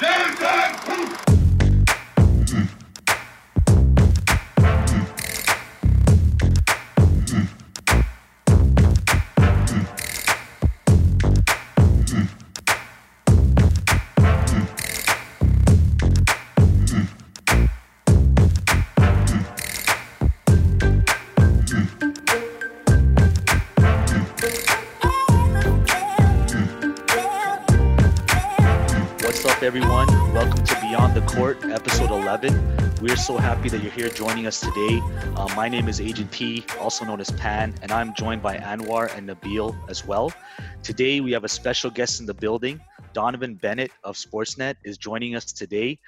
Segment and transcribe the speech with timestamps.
[0.00, 1.33] What's
[33.04, 34.98] We're so happy that you're here joining us today.
[35.36, 39.14] Uh, my name is Agent P, also known as Pan, and I'm joined by Anwar
[39.14, 40.32] and Nabil as well.
[40.82, 42.80] Today, we have a special guest in the building.
[43.12, 45.98] Donovan Bennett of Sportsnet is joining us today.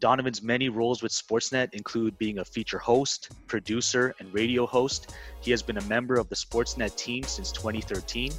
[0.00, 5.14] Donovan's many roles with Sportsnet include being a feature host, producer, and radio host.
[5.42, 8.32] He has been a member of the Sportsnet team since 2013.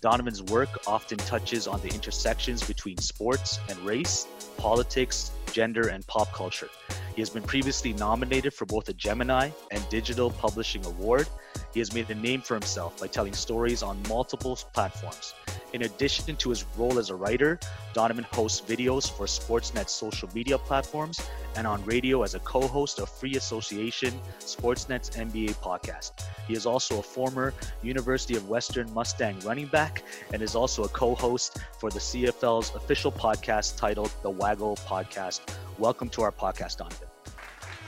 [0.00, 6.32] Donovan's work often touches on the intersections between sports and race, politics, gender, and pop
[6.32, 6.68] culture.
[7.16, 11.26] He has been previously nominated for both a Gemini and Digital Publishing Award.
[11.72, 15.34] He has made a name for himself by telling stories on multiple platforms.
[15.72, 17.58] In addition to his role as a writer,
[17.92, 21.20] Donovan hosts videos for Sportsnet's social media platforms
[21.56, 26.12] and on radio as a co host of Free Association, Sportsnet's NBA podcast.
[26.46, 30.88] He is also a former University of Western Mustang running back and is also a
[30.88, 35.35] co host for the CFL's official podcast titled The Waggle Podcast.
[35.78, 37.08] Welcome to our podcast, Donovan.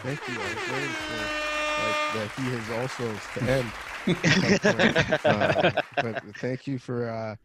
[0.02, 0.34] Thank you.
[0.34, 1.14] I was waiting for
[1.82, 3.72] like, that he has also to end.
[5.24, 5.70] uh,
[6.02, 7.36] but thank you for uh,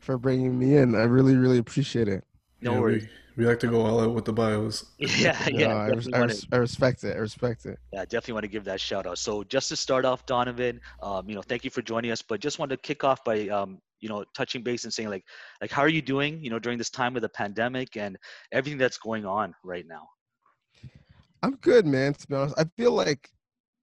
[0.00, 0.94] for bringing me in.
[0.94, 2.24] I really, really appreciate it.
[2.60, 3.06] No Yeah, worries.
[3.36, 4.84] We, we like to go all out with the bios.
[4.98, 5.68] Yeah, yeah.
[5.68, 7.16] No, I, res- I, wanna- res- I respect it.
[7.16, 7.78] I respect it.
[7.92, 9.18] Yeah, definitely want to give that shout out.
[9.18, 12.22] So just to start off, Donovan, um, you know, thank you for joining us.
[12.22, 15.24] But just want to kick off by, um, you know, touching base and saying like,
[15.60, 16.42] like, how are you doing?
[16.42, 18.16] You know, during this time of the pandemic and
[18.52, 20.08] everything that's going on right now.
[21.42, 22.14] I'm good, man.
[22.14, 23.28] To be honest, I feel like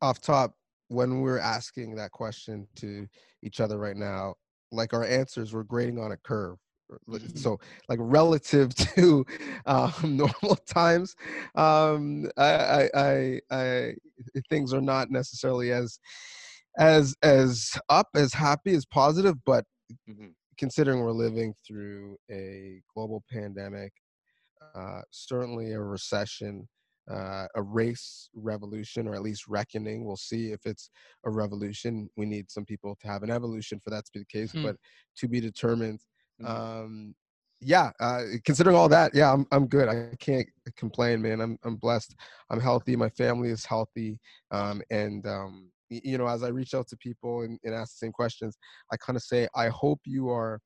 [0.01, 0.55] off top
[0.87, 3.07] when we're asking that question to
[3.43, 4.35] each other right now,
[4.71, 6.57] like our answers were grading on a curve.
[7.07, 7.37] Mhm.
[7.37, 7.59] So,
[7.89, 9.25] like relative to
[9.65, 11.15] um, normal times,
[11.55, 13.93] um, I, I, I, I,
[14.49, 15.99] things are not necessarily as
[16.77, 19.65] as as up as happy as positive, but
[20.07, 20.35] Mhm.
[20.57, 23.93] considering we're living through a global pandemic,
[24.75, 26.67] uh, certainly a recession,
[27.09, 30.05] uh, a race revolution, or at least reckoning.
[30.05, 30.89] We'll see if it's
[31.25, 32.09] a revolution.
[32.15, 34.63] We need some people to have an evolution for that to be the case, Hmm.
[34.63, 34.77] but
[35.17, 36.01] to be determined.
[36.39, 36.67] Mhm.
[36.83, 37.15] Um,
[37.59, 39.87] yeah, uh, considering all that, yeah, I'm I'm good.
[39.87, 40.47] I can't
[40.77, 41.39] complain, man.
[41.41, 42.15] I'm I'm blessed.
[42.49, 42.95] I'm healthy.
[42.95, 44.19] My family is healthy,
[44.51, 48.05] um, and um, you know, as I reach out to people and, and ask the
[48.07, 48.57] same questions,
[48.91, 50.59] I kind of say, I hope you are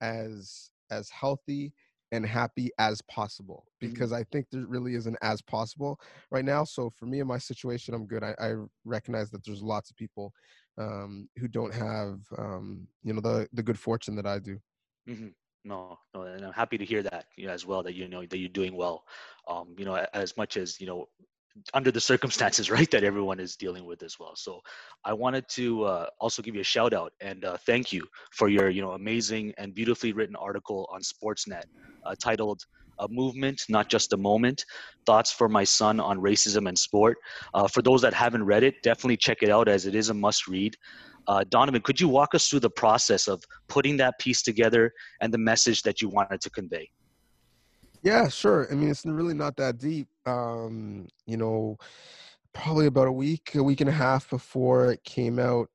[0.00, 1.72] as as healthy
[2.12, 3.80] and happy as possible Mhm.
[3.80, 6.64] because I think there really isn't as possible right now.
[6.64, 8.24] So for me in my situation, I'm good.
[8.24, 8.54] I, I
[8.84, 10.32] recognize that there's lots of people
[10.78, 14.60] um, who don't have um, you know the the good fortune that I do.
[15.08, 15.34] Mhm.
[15.64, 17.82] No, no, and I'm happy to hear that you know, as well.
[17.82, 19.04] That you know that you're doing well.
[19.48, 21.08] Um, you know, as much as you know,
[21.74, 24.34] under the circumstances, right, that everyone is dealing with as well.
[24.36, 24.60] So,
[25.04, 28.48] I wanted to uh, also give you a shout out and uh, thank you for
[28.48, 31.64] your you know amazing and beautifully written article on Sportsnet
[32.06, 32.62] uh, titled
[33.00, 34.64] "A Movement, Not Just a Moment:
[35.06, 37.18] Thoughts for My Son on Racism and Sport."
[37.54, 40.14] Uh, for those that haven't read it, definitely check it out as it is a
[40.14, 40.76] must read.
[41.28, 45.32] Uh, Donovan, could you walk us through the process of putting that piece together and
[45.32, 46.90] the message that you wanted to convey?
[48.02, 48.66] Yeah, sure.
[48.70, 50.08] I mean, it's really not that deep.
[50.24, 51.76] Um, you know,
[52.54, 55.68] probably about a week, a week and a half before it came out,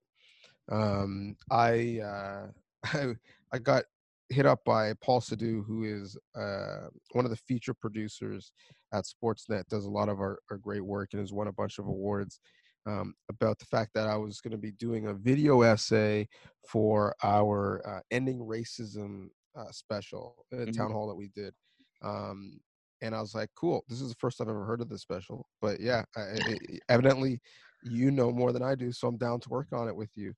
[0.72, 2.48] um, I, uh,
[2.86, 3.14] I
[3.52, 3.84] I got
[4.30, 8.52] hit up by Paul Sadu, who is uh, one of the feature producers
[8.92, 11.78] at Sportsnet, does a lot of our, our great work and has won a bunch
[11.78, 12.40] of awards.
[12.86, 16.28] Um, about the fact that I was going to be doing a video essay
[16.68, 20.74] for our uh, ending racism uh, special at Mhm.
[20.74, 21.54] town hall that we did.
[22.02, 22.60] Um,
[23.02, 25.48] and I was like, cool, this is the first I've ever heard of this special.
[25.62, 27.42] But yeah, I, I- I- evidently
[27.82, 30.34] you know more than I do, so I'm down to work on it with you.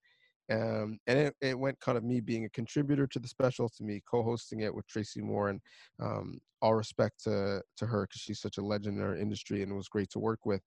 [0.51, 3.83] Um, and it, it went kind of me being a contributor to the special, to
[3.83, 5.62] me co-hosting it with Tracy Moore, and
[6.00, 9.75] um, all respect to to her because she's such a legend in our industry and
[9.75, 10.62] was great to work with.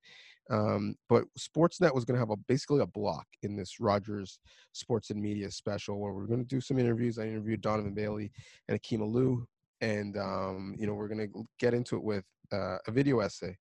[0.51, 4.39] Um, but Sportsnet was going to have a basically a block in this Rogers
[4.73, 7.19] Sports and Media special where we're going to do some interviews.
[7.19, 8.33] I interviewed Donovan Bailey
[8.69, 9.45] and Akeem Alou,
[9.81, 13.57] and um, you know we're going to get into it with uh, a video essay.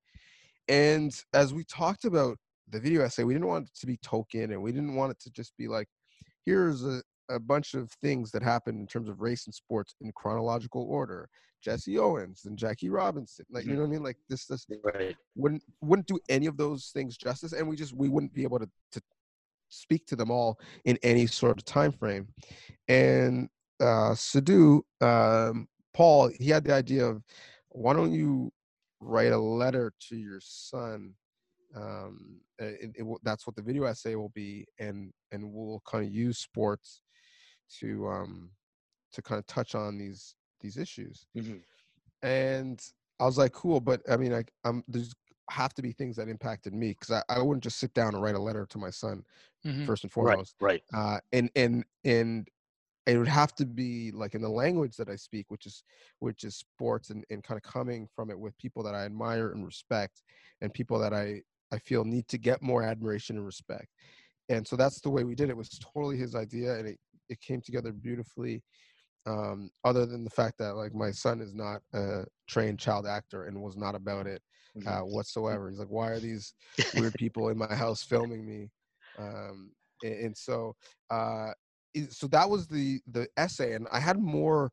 [0.68, 2.36] And as we talked about
[2.70, 5.20] the video essay, we didn't want it to be token, and we didn't want it
[5.20, 5.88] to just be like,
[6.48, 10.10] here's a a bunch of things that happened in terms of race and sports in
[10.12, 11.28] chronological order.
[11.62, 13.74] Jesse Owens and Jackie Robinson, like you Mhm.
[13.74, 14.02] know what I mean.
[14.02, 15.14] Like this, this Right.
[15.34, 18.58] wouldn't wouldn't do any of those things justice, and we just we wouldn't be able
[18.60, 19.02] to to
[19.68, 22.28] speak to them all in any sort of time frame.
[22.88, 27.22] And uh, Sadhu, um, Paul, he had the idea of
[27.68, 28.50] why don't you
[29.00, 31.14] write a letter to your son
[31.76, 36.04] um it, it, will- that's what the video essay will be and and we'll kind
[36.04, 37.02] of use sports
[37.68, 38.52] to um
[39.12, 41.62] to kind of touch on these these issues Mhm.
[42.22, 45.14] and i was like cool but i mean like i'm there's
[45.50, 48.22] have to be things that impacted me because I, I wouldn't just sit down and
[48.22, 49.24] write a letter to my son
[49.64, 49.72] Mhm.
[49.84, 50.24] first and Mm-hmm.
[50.24, 50.40] Right.
[50.40, 50.82] foremost Right.
[50.94, 52.48] uh, and and and
[53.06, 55.84] it would have to be like in the language that I speak, which is
[56.20, 59.52] which is sports, and, and kind of coming from it with people that I admire
[59.52, 60.22] and respect,
[60.60, 61.42] and people that I
[61.72, 63.88] I feel need to get more admiration and respect.
[64.48, 65.52] And so that's the way we did it.
[65.52, 66.98] it was totally his idea, and it
[67.28, 68.62] it came together beautifully.
[69.26, 73.44] Um, other than the fact that like my son is not a trained child actor
[73.44, 74.40] and was not about it
[74.86, 75.68] uh, whatsoever.
[75.68, 76.54] He's like, why are these
[76.94, 78.70] weird people in my house filming me?
[79.18, 79.72] Um,
[80.02, 80.76] and, and so,
[81.10, 81.50] uh,
[82.10, 84.70] so that was the the essay, and I had more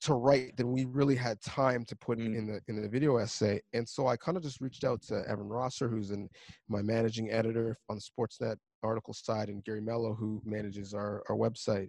[0.00, 2.36] to write than we really had time to put Mm.
[2.36, 3.60] in the in the video essay.
[3.72, 6.28] And so I kind of just reached out to Evan Rosser, who's in
[6.68, 11.36] my managing editor on the Sportsnet article side, and Gary Mello, who manages our our
[11.36, 11.88] website,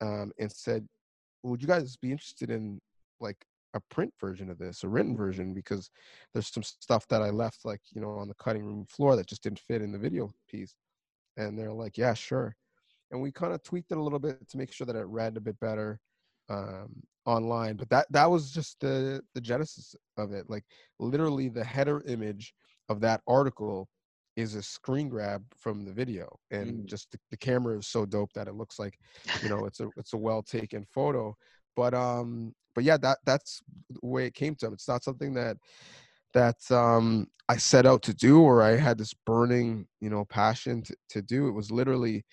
[0.00, 0.86] um, and said,
[1.44, 2.80] "Would you guys be interested in
[3.20, 5.54] like a print version of this, a written version?
[5.54, 5.90] Because
[6.34, 9.26] there's some stuff that I left, like you know, on the cutting room floor that
[9.28, 10.74] just didn't fit in the video piece."
[11.36, 12.56] And they're like, "Yeah, sure."
[13.10, 15.36] And we kind of tweaked it a little bit to make sure that it read
[15.36, 16.00] a bit better
[16.50, 17.76] um, online.
[17.76, 20.50] But that that was just the the genesis of it.
[20.50, 20.64] Like
[20.98, 22.54] literally, the header image
[22.88, 23.88] of that article
[24.36, 26.86] is a screen grab from the video, and Mm.
[26.88, 28.98] just the, the camera is so dope that it looks like
[29.40, 31.36] you know it's a it's a well taken photo.
[31.76, 34.74] But um, but yeah, that that's the way it came to him.
[34.74, 35.56] It's not something that
[36.34, 40.82] that um I set out to do or I had this burning, you know, passion
[40.84, 41.48] to, to do.
[41.48, 42.24] It was literally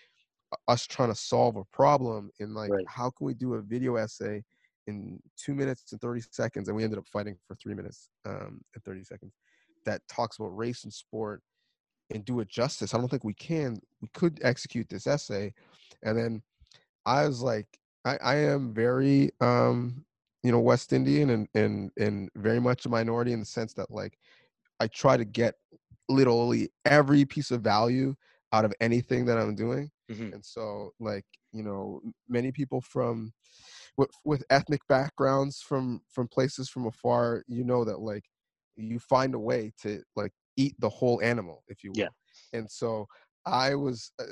[0.68, 2.86] us trying to solve a problem in like Right.
[2.86, 4.44] how can we do a video essay
[4.88, 8.62] in two minutes and 30 seconds and we ended up fighting for three minutes um,
[8.74, 9.34] and 30 seconds
[9.86, 11.42] that talks about race and sport
[12.10, 12.94] and do it justice.
[12.94, 15.54] I don't think we can we could execute this essay.
[16.04, 16.42] And then
[17.08, 17.68] i was like
[18.06, 20.06] i, I am very um
[20.44, 23.90] you know west indian and and and very much a minority in the sense that
[23.90, 24.18] like
[24.80, 25.56] i try to get
[26.10, 28.14] literally every piece of value
[28.54, 29.90] out of anything that i'm doing.
[30.12, 30.34] Mhm.
[30.34, 33.34] and so like you know many people from
[33.98, 38.24] with, with ethnic backgrounds from from places from afar you know that like
[38.76, 42.08] you find a way to like eat the whole animal if you will Yeah.
[42.54, 43.08] and so
[43.46, 44.26] i was uh,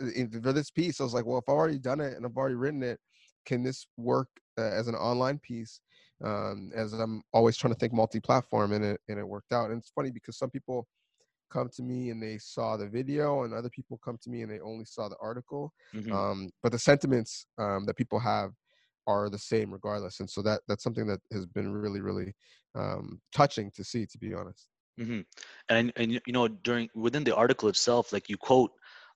[0.43, 2.55] for this piece i was like well if i've already done it and i've already
[2.55, 2.99] written it
[3.45, 4.27] can this work
[4.57, 5.81] uh, as an online piece
[6.23, 9.79] um as i'm always trying to think multi-platform and it and it worked out and
[9.79, 10.87] it's funny because some people
[11.51, 14.51] come to me and they saw the video and other people come to me and
[14.51, 16.11] they only saw the article Mhm.
[16.11, 18.51] um, but the sentiments um, that people have
[19.07, 22.33] are the same regardless and so that that's something that has been really really
[22.75, 24.67] um, touching to see to be honest
[24.97, 25.21] hmm
[25.69, 28.71] And and you know during within the article itself, like you quote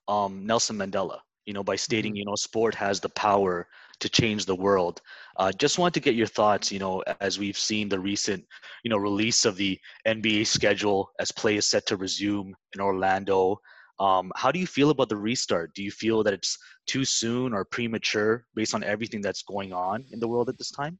[0.08, 2.16] um, Nelson Mandela, you know, by stating Mhm.
[2.16, 3.66] you know sport has the power
[4.00, 5.00] to change the world.
[5.36, 8.44] Uh, just wanted to get your thoughts, you know, as we've seen the recent
[8.84, 13.60] you know release of the NBA schedule as play is set to resume in Orlando.
[14.00, 15.74] Um, how do you feel about the restart?
[15.74, 20.04] Do you feel that it's too soon or premature based on everything that's going on
[20.10, 20.98] in the world at this time?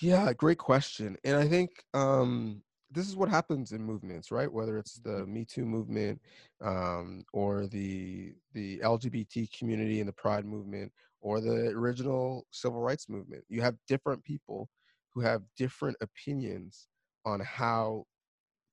[0.00, 4.78] yeah great question and i think um, this is what happens in movements right whether
[4.78, 6.20] it's the me too movement
[6.62, 13.08] um, or the the lgbt community and the pride movement or the original civil rights
[13.08, 14.68] movement you have different people
[15.12, 16.88] who have different opinions
[17.24, 18.04] on how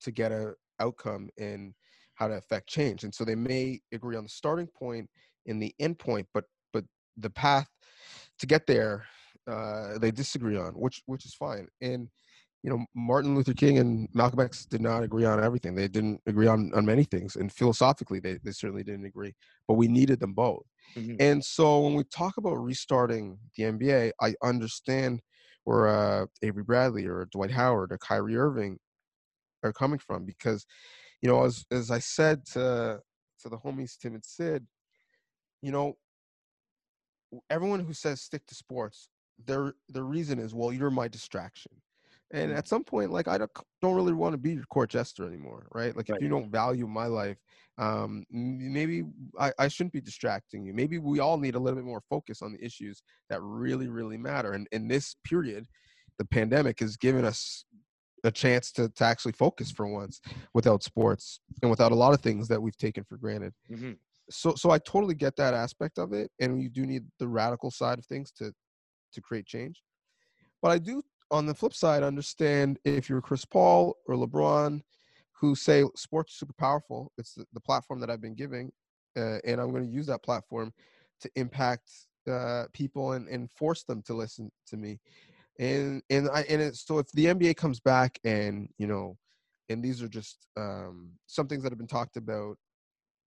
[0.02, 1.74] to get a outcome and
[2.22, 5.10] how to affect change and so they may agree on the starting point
[5.48, 6.86] and the end point but but
[7.18, 7.68] the path
[8.38, 9.06] to get there
[9.50, 12.08] uh, they disagree on which which is fine and
[12.62, 16.22] you know martin luther king and malcolm x did not agree on everything they didn't
[16.28, 19.34] agree on on many things and philosophically they, they certainly didn't agree
[19.68, 20.64] but we needed them both
[20.96, 21.20] Mhm.
[21.20, 25.22] and so when we talk about restarting the nba i understand
[25.64, 28.78] where uh, avery bradley or dwight howard or kyrie irving
[29.64, 30.66] are coming from because
[31.22, 33.02] you know as as I said to
[33.42, 34.68] to the homies Tim and Sid,
[35.62, 35.98] you know,
[37.50, 39.10] everyone who says stick to sports,
[39.46, 41.72] their their reason is well you're my distraction,
[42.32, 42.58] And Mm.
[42.58, 43.52] at some point, like I don't,
[43.82, 45.96] don't really want to be your court jester anymore, right?
[45.96, 46.18] Like Right.
[46.18, 47.38] if you don't value my life,
[47.78, 49.04] um, maybe
[49.40, 50.74] I, I shouldn't be distracting you.
[50.74, 54.18] Maybe we all need a little bit more focus on the issues that really, really
[54.18, 54.54] matter.
[54.54, 55.68] And in this period,
[56.18, 57.66] the pandemic has given us
[58.24, 60.22] a chance to, to actually focus for once
[60.54, 63.54] without sports and without a lot of things that we've taken for granted.
[63.68, 63.94] hmm
[64.30, 67.72] So, so I totally get that aspect of it, and you do need the radical
[67.72, 68.54] side of things to
[69.14, 69.84] to create change.
[70.62, 71.02] But I do,
[71.32, 74.82] on the flip side, understand if you're Chris Paul or LeBron,
[75.34, 77.12] who say sports is super powerful.
[77.18, 78.72] It's the, the platform that I've been giving,
[79.18, 80.72] uh, and I'm going to use that platform
[81.22, 81.90] to impact
[82.30, 85.00] uh, people and, and force them to listen to me.
[85.62, 89.18] And and I and it, so if the NBA comes back and you know,
[89.70, 92.58] and these are just um, some things that have been talked about.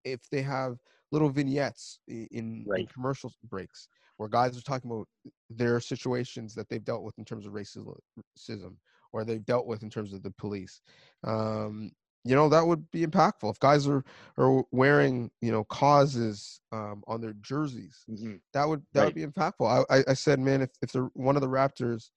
[0.04, 0.76] If they have
[1.12, 5.08] little vignettes in, in commercial breaks where guys are talking about
[5.50, 8.76] their situations that they've dealt with in terms of racism
[9.12, 10.80] or they've dealt with in terms of the police
[11.24, 11.90] um,
[12.24, 14.04] you know that would be impactful if guys are
[14.38, 19.06] are wearing you know causes um, on their jerseys hmm that would that Right.
[19.06, 22.10] would be impactful I, I, I said man if, if the one of the raptors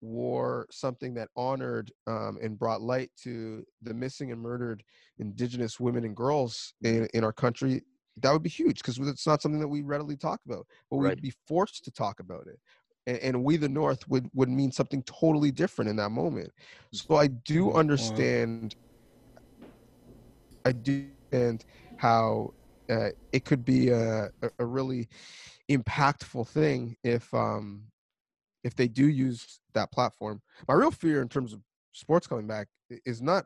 [0.00, 4.82] wore something that honored um, and brought light to the missing and murdered
[5.18, 7.82] indigenous women and girls in, in our country
[8.20, 11.20] that would be huge because it's not something that we readily talk about but we'd
[11.22, 12.58] be forced to talk about it
[13.06, 16.50] and, and we the north would would mean something totally different in that moment.
[16.92, 18.74] So i do understand
[20.64, 21.64] i do understand
[21.96, 22.50] how
[22.90, 25.08] uh, it could be a, a, a really
[25.70, 27.84] impactful thing if um
[28.64, 31.60] if they do use that platform my real fear in terms of
[31.92, 32.68] sports coming back
[33.04, 33.44] is not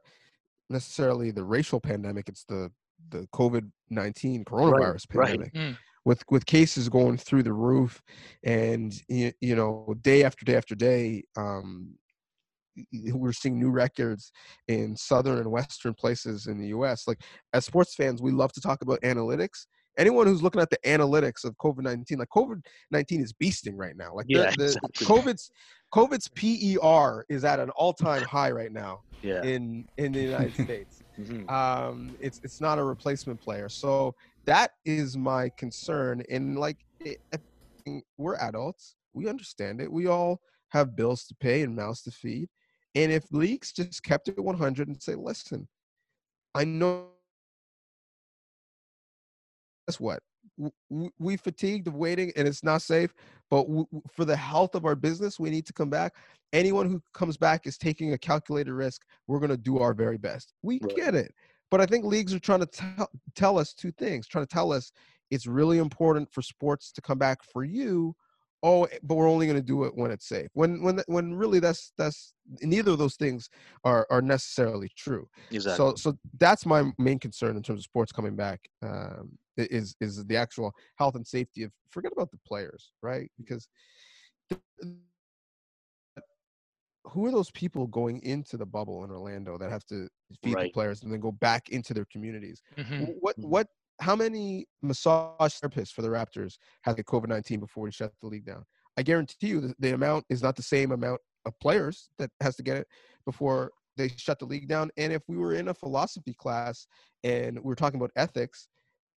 [0.71, 2.71] necessarily the racial pandemic it's the
[3.11, 5.27] the covid-19 coronavirus right.
[5.29, 5.77] pandemic Mm.
[6.05, 8.03] with with cases going through the roof
[8.45, 11.97] and you, you know day after day after day um
[13.13, 14.33] we're seeing new records
[14.67, 17.21] in southern and western places in the US like
[17.53, 21.45] as sports fans we love to talk about analytics anyone who's looking at the analytics
[21.45, 24.15] of covid-19 like covid-19 is beasting right now.
[24.15, 25.07] Like the, Yeah, the exactly.
[25.07, 25.51] covid's
[25.93, 29.43] covid's per is at an all-time high right now Yeah.
[29.45, 31.01] in in the united states.
[31.17, 33.69] Hmm um it's it's not a replacement player.
[33.69, 34.15] So
[34.47, 36.23] that is my concern.
[36.31, 37.19] And like it,
[38.19, 38.97] we're adults.
[39.13, 39.93] We understand it.
[39.93, 42.49] We all have bills to pay and mouths to feed.
[42.97, 45.69] And if leagues just kept it 100 and say listen
[46.55, 47.09] i know
[49.87, 50.21] guess what
[51.19, 53.13] we fatigued of waiting and it's not safe
[53.51, 53.67] but
[54.13, 56.15] for the health of our business we need to come back
[56.53, 60.19] anyone who comes back is taking a calculated risk we're going to do our very
[60.19, 60.95] best we Right.
[60.95, 61.33] get it
[61.71, 64.73] but i think leagues are trying to tell, tell us two things trying to tell
[64.73, 64.93] us
[65.31, 68.15] it's really important for sports to come back for you
[68.63, 71.35] oh eh, but we're only going to do it when it's safe when when when
[71.35, 73.49] really that's that's neither of those things
[73.83, 75.85] are are necessarily true Exactly.
[75.85, 80.25] so so that's my main concern in terms of sports coming back um, is is
[80.27, 83.69] the actual health and safety of forget about the players right because
[84.51, 84.61] th-
[87.07, 90.09] who are those people going into the bubble in Orlando that have to
[90.43, 92.63] feed the players and then go back into their communities?
[92.79, 93.15] Mhm.
[93.21, 93.45] What Mhm.
[93.45, 93.69] what
[94.01, 98.27] how many massage therapists for the Raptors had the COVID nineteen before we shut the
[98.27, 98.65] league down?
[98.97, 102.57] I guarantee you the, the amount is not the same amount of players that has
[102.57, 102.89] to get it
[103.25, 104.91] before they shut the league down.
[104.97, 106.87] And if we were in a philosophy class
[107.23, 108.69] and we were talking about ethics,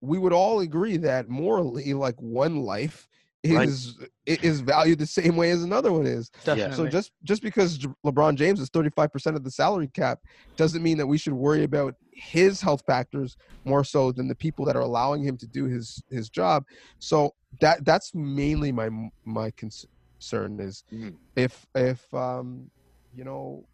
[0.02, 3.08] we would all agree that morally, like one life
[3.44, 3.96] is
[4.28, 6.30] i- is valued the same way as another one is.
[6.44, 6.76] Definitely.
[6.76, 10.20] So just just because LeBron James is 35% of the salary cap
[10.58, 14.66] doesn't mean that we should worry about his health factors more so than the people
[14.66, 16.64] that are allowing him to do his his job.
[17.00, 18.90] So that that's mainly my
[19.24, 21.18] my concern is Mhm.
[21.36, 22.72] if if um
[23.14, 23.68] you know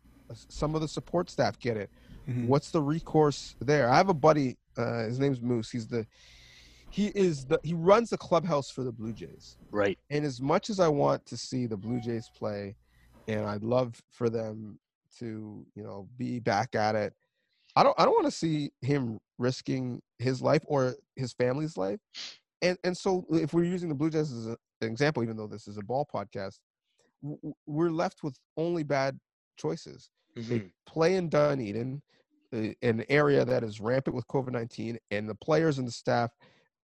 [0.49, 1.89] some of the support staff get it
[2.27, 2.47] Mhm.
[2.47, 6.05] what's the recourse there i have a buddy uh his name's moose he's the
[6.89, 9.97] he is the he runs the clubhouse for the blue jays Right.
[10.09, 12.75] and as much as I want to see the Blue Jays play,
[13.27, 14.79] and I'd love for them
[15.17, 17.13] to, you know, be back at it,
[17.75, 21.99] I don't I don't want to see him risking his life or his family's life.
[22.61, 25.67] And and so if we're using the Blue Jays as an example, even though this
[25.67, 26.59] is a ball podcast,
[27.65, 29.19] we're left with only bad
[29.57, 30.09] choices.
[30.35, 30.71] They Mhm.
[30.85, 32.01] play in Dunedin,
[32.53, 36.31] uh, an area that is rampant with COVID nineteen, and the players and the staff,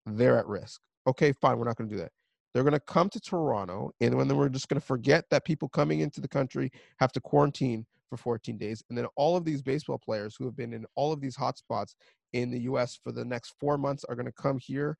[0.06, 0.80] they're at risk.
[1.06, 2.12] Okay, fine, we're not going to do that.
[2.52, 5.68] They're going to come to Toronto, and then we're just going to forget that people
[5.68, 9.62] coming into the country have to quarantine for 14 days, and then all of these
[9.62, 11.94] baseball players who have been in all of these hotspots
[12.32, 12.96] in the U.S.
[12.96, 14.98] for the next four months are going to come here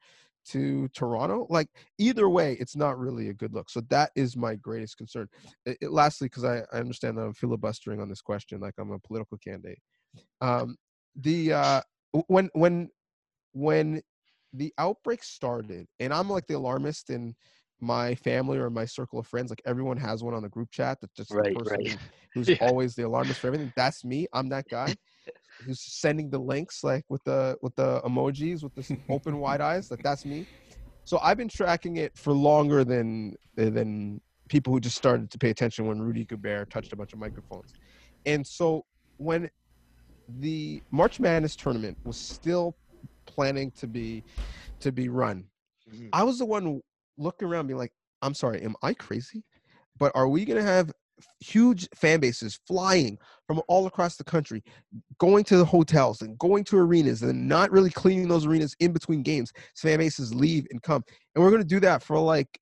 [0.49, 1.47] to Toronto.
[1.51, 1.69] Like
[1.99, 3.71] either way, it's not really a good look.
[3.71, 5.29] So that is my greatest concern.
[5.67, 8.93] It, it, lastly, because I, I understand that I'm filibustering on this question, like I'm
[8.93, 9.79] a political candidate.
[10.41, 10.77] Um,
[11.17, 11.81] the uh,
[12.27, 12.89] when when
[13.53, 14.03] when
[14.53, 17.35] the outbreak started, and I'm like the alarmist in
[17.81, 20.99] my family or my circle of friends, like everyone has one on the group chat
[21.01, 21.99] that's just right, the person right.
[22.35, 22.57] who's yeah.
[22.61, 23.73] always the alarmist for everything.
[23.77, 24.27] That's me.
[24.33, 24.95] I'm that guy
[25.65, 29.91] who's sending the links like with the with the emojis with the open wide eyes.
[29.91, 30.47] Like that's me.
[31.05, 35.51] So I've been tracking it for longer than than people who just started to pay
[35.51, 37.73] attention when Rudy Gobert touched a bunch of microphones.
[38.27, 38.85] And so
[39.19, 39.51] when
[40.29, 42.77] the March Madness tournament was still
[43.27, 44.25] planning to be
[44.81, 45.49] to be run,
[45.91, 46.11] Mhm.
[46.13, 46.81] I was the one
[47.19, 49.45] looking around being like, I'm sorry, am I crazy?
[49.99, 50.93] But are we gonna have
[51.41, 54.63] huge fan bases flying from all across the country,
[55.19, 58.93] going to the hotels and going to arenas and not really cleaning those arenas in
[58.93, 59.53] between games?
[59.75, 61.05] So fan bases leave and come.
[61.35, 62.59] And we're gonna do that for like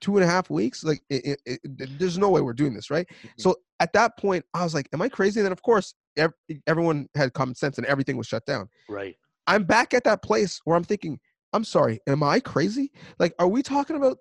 [0.00, 0.84] two and a half weeks.
[0.84, 3.06] Like it, it, it, there's no way we're doing this, right?
[3.08, 3.28] Mm-hmm.
[3.38, 5.40] So at that point, I was like, am I crazy?
[5.40, 6.34] And then of course, ev-
[6.66, 8.68] everyone had common sense and everything was shut down.
[8.88, 9.16] Right.
[9.46, 11.18] I'm back at that place where I'm thinking,
[11.52, 12.92] I'm sorry, am I crazy?
[13.18, 14.18] Like, are we talking about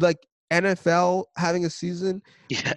[0.00, 0.18] like
[0.50, 2.72] NFL having a season Yeah.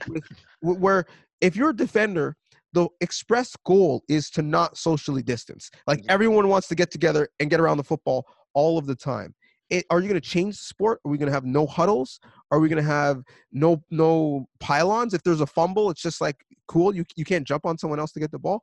[0.61, 1.05] wh- where
[1.41, 2.35] if you're a defender,
[2.73, 5.71] the express goal is to not socially distance.
[5.87, 6.05] Like Mhm.
[6.09, 9.33] everyone wants to get together and get around the football all of the time.
[9.69, 10.99] It, are you going to change the sport?
[11.05, 12.19] Are we going to have no huddles?
[12.51, 15.13] Are we going to have no no pylons?
[15.13, 16.95] If there's a fumble, it's just like cool.
[16.95, 18.61] You you can't jump on someone else to get the ball.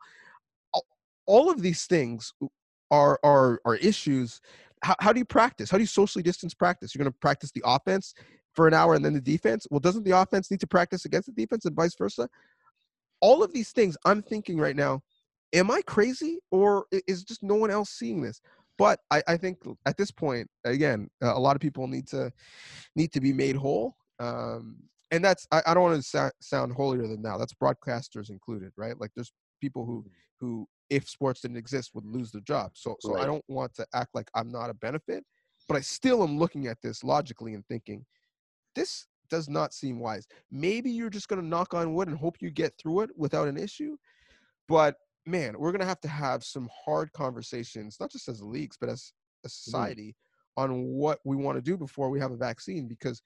[0.72, 0.84] All,
[1.26, 2.32] all of these things
[2.90, 4.40] are are are issues.
[4.82, 5.70] How, how do you practice?
[5.70, 6.94] How do you socially distance practice?
[6.94, 8.12] You're going to practice the offense
[8.56, 9.66] for an hour and then the defense.
[9.70, 12.28] Well, doesn't the offense need to practice against the defense and vice versa?
[13.20, 15.02] All of these things, I'm thinking right now,
[15.52, 18.40] am I crazy or is just no one else seeing this?
[18.78, 22.32] But I, I think at this point, again, uh, a lot of people need to
[22.94, 23.96] need to be made whole.
[24.18, 24.76] Um,
[25.10, 27.38] and that's I, I don't want to sa- sound holier than thou.
[27.38, 28.98] That's broadcasters included, right?
[29.00, 30.04] Like there's people who
[30.40, 32.72] who if sports didn't exist would lose their job.
[32.75, 35.25] So so I don't want to act like I'm not a benefit,
[35.68, 38.04] but I still am looking at this logically and thinking
[38.76, 40.28] this does not seem wise.
[40.52, 43.49] Maybe you're just going to knock on wood and hope you get through it without
[43.49, 43.97] an issue.
[44.68, 44.95] But
[45.26, 48.89] man, we're going to have to have some hard conversations, not just as leagues, but
[48.89, 49.12] as
[49.45, 49.50] a mm-hmm.
[49.50, 50.15] society
[50.56, 53.21] on what we want to do before we have a vaccine because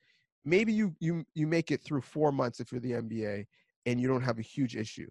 [0.44, 3.44] maybe you you you make it through 4 months if you're the NBA
[3.86, 5.08] and you don't have a huge issue.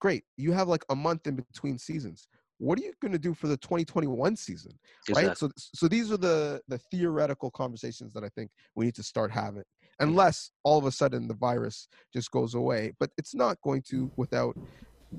[0.00, 0.24] Great.
[0.36, 2.28] You have like a month in between seasons.
[2.60, 4.72] What are you going to do for the 2021 season?
[5.16, 9.02] right so so these are the the theoretical conversations that i think we need to
[9.02, 9.64] start having
[9.98, 14.12] unless all of a sudden the virus just goes away but it's not going to
[14.16, 14.54] without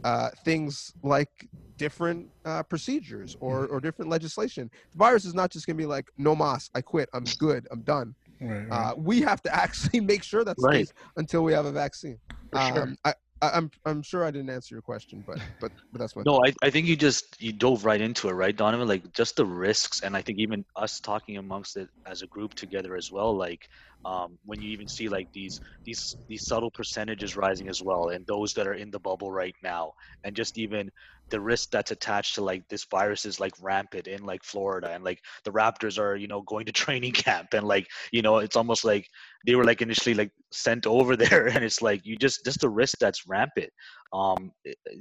[0.04, 1.30] uh, things like
[1.78, 5.86] different uh, procedures or, or different legislation the virus is not just going to be
[5.88, 8.72] like no mas i quit i'm good i'm done Right, right.
[8.72, 10.88] uh, we have to actually make sure that Right.
[11.18, 12.20] until we have a vaccine
[12.52, 12.84] For sure.
[12.84, 16.16] um, I, I, I'm I'm sure I didn't answer your question, but but but that's
[16.16, 18.88] my No, I, I think you just you dove right into it, right, Donovan?
[18.88, 22.54] Like just the risks, and I think even us talking amongst it as a group
[22.54, 23.36] together as well.
[23.36, 23.68] Like
[24.06, 28.26] um, when you even see like these these these subtle percentages rising as well, and
[28.28, 29.92] those that are in the bubble right now,
[30.24, 30.90] and just even
[31.30, 35.04] the risk that's attached to like this virus is like rampant in like Florida, and
[35.04, 38.56] like the Raptors are you know going to training camp, and like you know it's
[38.56, 39.08] almost like
[39.46, 42.70] they were like initially like sent over there, and it's like you just just the
[42.70, 43.70] risk that's rampant
[44.14, 44.52] um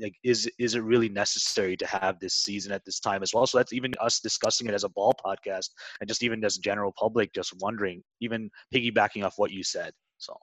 [0.01, 3.47] like is is it really necessary to have this season at this time as well
[3.47, 5.71] so that's even us discussing it as a ball podcast
[6.01, 10.37] and just even as general public just wondering even piggybacking off what you said so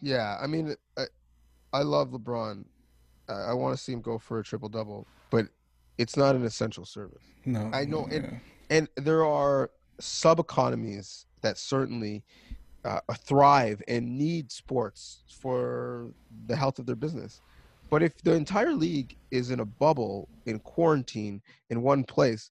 [0.00, 1.04] Yeah, I mean, I,
[1.72, 2.64] I love LeBron.
[3.28, 5.46] I, I want to see him go for a triple double, but
[5.96, 7.22] it's not an essential service.
[7.44, 8.38] no, I know no, it- yeah.
[8.70, 12.24] And there are sub economies that certainly
[12.84, 16.12] uh, thrive and need sports for
[16.46, 17.40] the health of their business.
[17.90, 22.50] But if the entire league is in a bubble, in quarantine, in one place,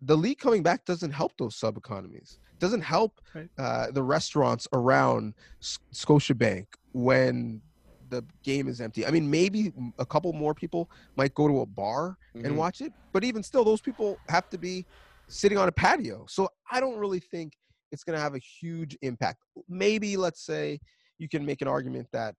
[0.00, 2.38] the league coming back doesn't help those sub economies.
[2.58, 3.48] Doesn't help Right.
[3.58, 7.62] uh, the restaurants around S- Scotiabank when
[8.08, 9.06] the game is empty.
[9.06, 12.46] I mean, maybe a couple more people might go to a bar Mm-hmm.
[12.46, 14.86] and watch it, but even still, those people have to be
[15.28, 16.24] sitting on a patio.
[16.28, 17.52] So I don't really think
[17.92, 19.42] it's going to have a huge impact.
[19.68, 20.80] Maybe let's say
[21.18, 22.34] you can make an argument that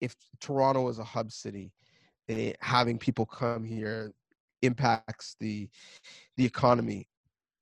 [0.00, 1.72] if Toronto is a hub city,
[2.28, 4.12] eh, having people come here
[4.62, 5.68] impacts the
[6.36, 7.08] the economy.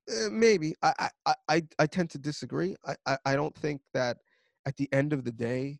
[0.08, 2.74] Eh, maybe I, I- I I I tend to disagree.
[2.86, 4.18] I, I I don't think that
[4.66, 5.78] at the end of the day,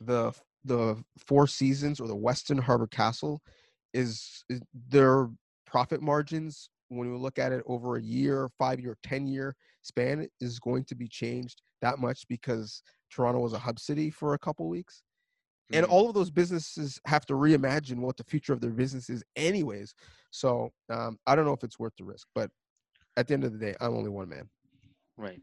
[0.00, 0.32] the
[0.64, 3.40] the Four Seasons or the Westin Harbour Castle
[3.94, 5.30] is, is their
[5.64, 10.28] profit margins when we look at it over a year, five year, 10 year span,
[10.40, 14.38] is going to be changed that much because Toronto was a hub city for a
[14.38, 15.02] couple weeks.
[15.72, 15.90] And Mhm.
[15.90, 19.94] all of those businesses have to reimagine what the future of their business is, anyways.
[20.30, 22.50] So um, I don't know if it's worth the risk, but
[23.16, 24.48] at the end of the day, I'm only one man.
[25.16, 25.40] Right.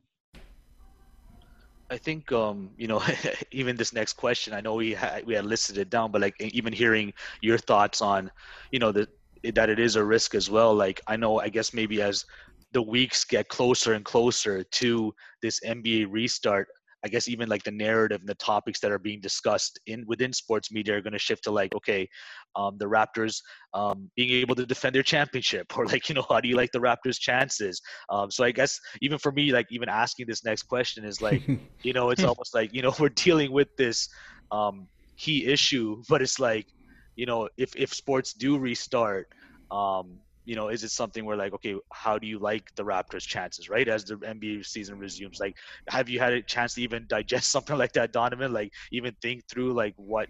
[1.89, 3.01] I think um, you know
[3.51, 4.53] even this next question.
[4.53, 8.01] I know we had we had listed it down, but like even hearing your thoughts
[8.01, 8.31] on,
[8.71, 9.09] you know, that
[9.51, 10.73] that it is a risk as well.
[10.73, 12.23] Like I know, I guess maybe as
[12.71, 16.67] the weeks get closer and closer to this NBA restart,
[17.05, 20.31] I guess even like the narrative and the topics that are being discussed in within
[20.31, 22.07] sports media are going to shift to like, okay,
[22.55, 23.41] um, the Raptors
[23.73, 26.71] um, being able to defend their championship, or like, you know, how do you like
[26.71, 27.81] the Raptors' chances?
[28.09, 31.41] Um, so I guess even for me, like even asking this next question is like,
[31.83, 34.07] you know, it's almost like you know we're dealing with this
[34.51, 36.67] um, key issue, but it's like,
[37.15, 39.27] you know, if if sports do restart,
[39.71, 43.21] um, you know, is it something where like, okay, how do you like the Raptors'
[43.25, 45.39] chances, right, as the NBA season resumes?
[45.39, 45.55] Like,
[45.89, 48.53] have you had a chance to even digest something like that, Donovan?
[48.53, 50.27] Like, even think through like what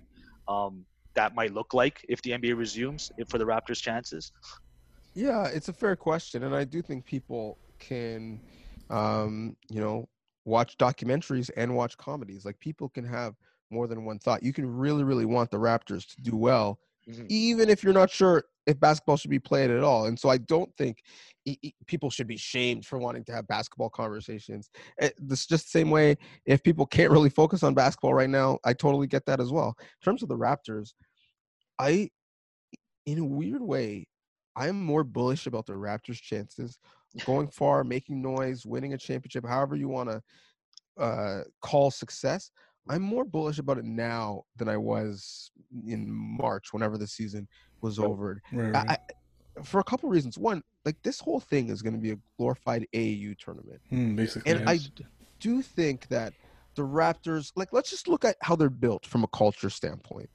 [0.47, 4.31] um, that might look like if the NBA resumes for the Raptors' chances?
[5.15, 8.39] Yeah, it's a fair question, and I do think people can,
[8.89, 10.07] um, you know,
[10.45, 12.45] watch documentaries and watch comedies.
[12.45, 13.35] Like people can have
[13.73, 14.43] more than one thought.
[14.43, 17.25] You can really, really want the Raptors to do well, Mhm.
[17.29, 20.05] even if you're not sure if basketball should be played at all.
[20.05, 21.03] And so I don't think
[21.45, 24.69] e- e- people should be shamed for wanting to have basketball conversations.
[24.99, 28.59] Eh, This just the same way if people can't really focus on basketball right now,
[28.63, 29.75] I totally get that as well.
[29.79, 30.93] In terms of the Raptors,
[31.77, 32.09] I,
[33.05, 34.07] in a weird way,
[34.55, 36.77] I'm more bullish about the Raptors' chances
[37.25, 40.21] going far, making noise, winning a championship, however you want to
[40.97, 42.51] uh, call success.
[42.89, 45.51] I'm more bullish about it now than I was
[45.87, 47.47] in March, whenever the season
[47.81, 48.41] was over.
[48.51, 48.99] Right, I, right.
[49.57, 50.37] I, for a couple reasons.
[50.37, 53.79] One, like this whole thing is going to be a glorified AAU tournament.
[53.89, 54.89] Hmm, basically, And I yes.
[54.95, 55.05] d-
[55.39, 56.33] do think that
[56.75, 60.29] the Raptors, like, let's just look at how they're built from a culture standpoint.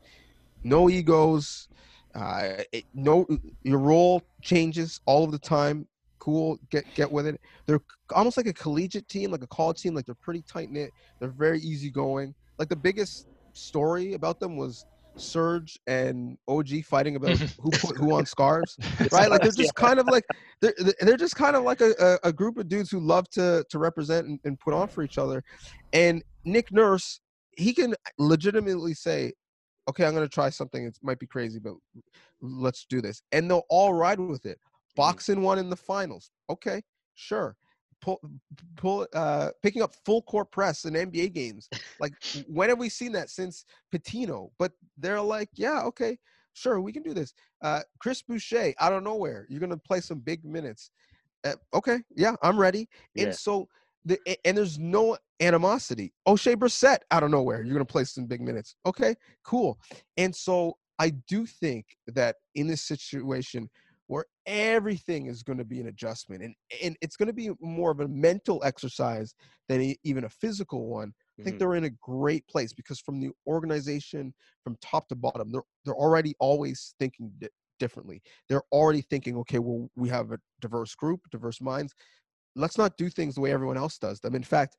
[0.65, 1.69] No egos.
[2.15, 3.27] Uh, it, no,
[3.63, 5.87] your role changes all of the time.
[6.29, 7.41] Cool, get get with it.
[7.67, 7.81] They're
[8.15, 9.95] almost like a collegiate team, like a college team.
[9.95, 10.91] Like they're pretty tight knit.
[11.21, 12.35] They're very easygoing.
[12.59, 14.85] Like the biggest story about them was
[15.17, 18.77] Serge and OG fighting about who put who on scarves
[19.11, 19.31] right?
[19.31, 20.27] Like they're just kind of like
[20.61, 23.65] they're they're just kind of like a, a, a group of dudes who love to
[23.71, 25.43] to represent and, and put on for each other.
[25.95, 27.21] And Nick Nurse,
[27.57, 29.33] he can legitimately say,
[29.89, 30.85] "Okay, I'm going to try something.
[30.85, 31.73] It might be crazy, but
[32.43, 34.59] let's do this." And they'll all ride with it.
[34.99, 36.33] Box-and-one in the finals.
[36.51, 36.83] Okay,
[37.15, 37.57] sure.
[38.01, 38.21] Pull,
[38.77, 41.69] pull, uh, picking up full court press in NBA games.
[42.01, 42.13] Like,
[42.49, 44.51] when have we seen that since Pitino?
[44.59, 46.19] But they're like, yeah, okay,
[46.53, 47.33] sure, we can do this.
[47.63, 49.47] Uh, Chris Boucher out of nowhere.
[49.49, 50.91] You're gonna play some big minutes.
[51.45, 52.89] Uh, okay, yeah, I'm ready.
[53.15, 53.27] Yeah.
[53.27, 53.69] And so
[54.05, 56.13] the and there's no animosity.
[56.27, 57.63] Oshae Brissett out of nowhere.
[57.63, 58.75] You're gonna play some big minutes.
[58.85, 59.79] Okay, cool.
[60.17, 63.71] And so I do think that in this situation
[64.09, 67.91] where everything is going to be an adjustment and and it's going to be more
[67.93, 69.35] of a mental exercise
[69.69, 71.59] than even a physical one I think Mhm.
[71.59, 75.95] they're in a great place because from the organization, from top to bottom, they're they're
[75.95, 78.23] already always thinking di- differently.
[78.49, 81.95] They're already thinking, okay, well, we have a diverse group, diverse minds.
[82.57, 84.35] Let's not do things the way everyone else does them.
[84.35, 84.77] In fact,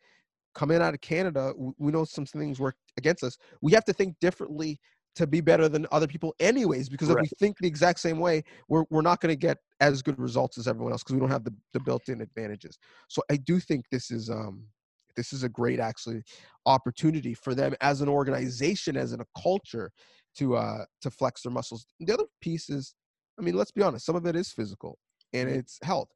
[0.55, 3.37] coming out of Canada, we know some things work against us.
[3.61, 4.79] We have to think differently
[5.15, 6.89] to be better than other people, anyways.
[6.89, 10.01] Because if we think the exact same way, we're we're not going to get as
[10.01, 12.77] good results as everyone else because we don't have the, the built-in advantages.
[13.07, 14.67] So I do think this is um
[15.15, 16.23] this is a great actually
[16.65, 19.91] opportunity for them as an organization, as in a culture,
[20.37, 21.85] to uh to flex their muscles.
[21.99, 22.93] The other piece is,
[23.39, 24.97] I mean, let's be honest, some of it is physical
[25.33, 25.57] and Mhm.
[25.57, 26.09] it's health.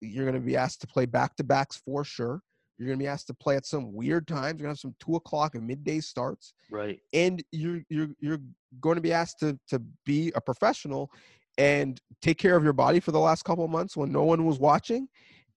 [0.00, 2.42] You're going to be asked to play back to backs for sure.
[2.78, 4.58] You're going to be asked to play at some weird times.
[4.60, 7.00] You're going to have some two o'clock and midday starts, Right.
[7.12, 8.38] and you're you're you're
[8.80, 11.10] going to be asked to to be a professional
[11.58, 14.44] and take care of your body for the last couple of months when no one
[14.44, 15.08] was watching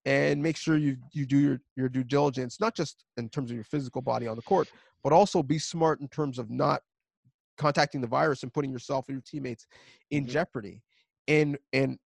[0.05, 3.55] and make sure you you do your your due diligence not just in terms of
[3.55, 4.69] your physical body on the court
[5.03, 6.81] but also be smart in terms of not
[7.57, 9.67] contacting the virus and putting yourself and your teammates
[10.11, 10.29] in Mhm.
[10.29, 10.81] jeopardy
[11.27, 11.99] and and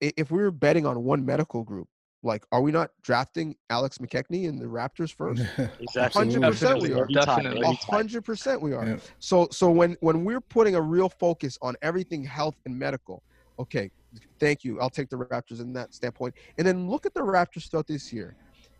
[0.00, 1.88] if we were betting on one medical group
[2.22, 5.42] like are we not drafting alex mckechnie in the raptors first
[5.80, 6.26] Exactly.
[6.26, 7.06] 100% we are.
[7.06, 7.60] Definitely.
[7.62, 7.76] a every time.
[8.00, 8.96] hundred percent we are Yeah.
[9.18, 13.22] so so when when we're putting a real focus on everything health and medical
[13.58, 13.90] okay
[14.38, 17.70] thank you i'll take the raptors in that standpoint and then look at the raptors
[17.70, 18.36] throughout this year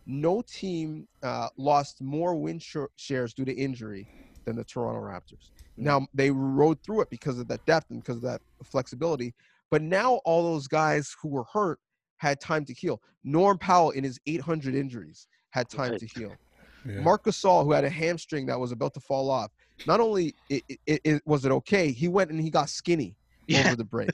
[0.06, 4.08] no team uh, lost more win sh- shares due to injury
[4.46, 5.84] than the toronto raptors Mm.
[5.84, 9.34] now they rode through it because of that depth and because of that flexibility
[9.70, 11.78] but now all those guys who were hurt
[12.20, 13.00] had time to heal.
[13.24, 16.00] Norm Powell in his 800 injuries had time Right.
[16.00, 16.36] to heal.
[16.86, 17.00] Yeah.
[17.00, 19.50] Marc Gasol, who had a hamstring that was about to fall off,
[19.86, 23.16] not only it, it, it was it okay, he went and he got skinny
[23.48, 23.64] Yeah.
[23.66, 24.10] over the break.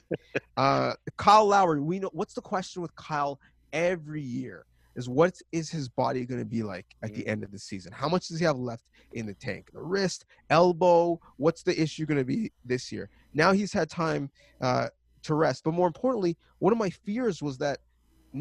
[0.55, 3.39] uh, Kyle Lowry, we know what's the question with Kyle
[3.73, 4.65] every year
[4.95, 7.91] is what is his body going to be like at the end of the season?
[7.91, 9.67] How much does he have left in the tank?
[9.73, 13.09] The wrist, elbow, what's the issue going to be this year?
[13.33, 14.87] Now he's had time uh,
[15.23, 17.77] to rest, but more importantly, one of my fears was that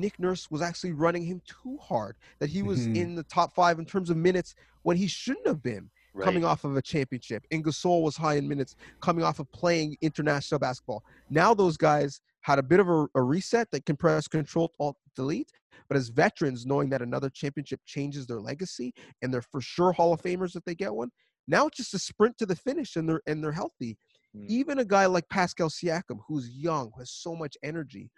[0.01, 2.97] Nick Nurse was actually running him too hard, that he was Mhm.
[2.97, 6.25] in the top five in terms of minutes when he shouldn't have been Right.
[6.25, 7.45] coming off of a championship.
[7.51, 11.05] And Gasol was high in minutes coming off of playing international basketball.
[11.29, 13.71] Now those guys had a bit of a, a reset.
[13.71, 15.51] They can press control alt delete.
[15.89, 20.13] But as veterans, knowing that another championship changes their legacy and they're for sure Hall
[20.13, 21.11] of Famers if they get one,
[21.47, 23.99] now it's just a sprint to the finish and they're and they're healthy.
[24.35, 24.49] Mm.
[24.49, 28.11] Even a guy like Pascal Siakam, who's young, who has so much energy,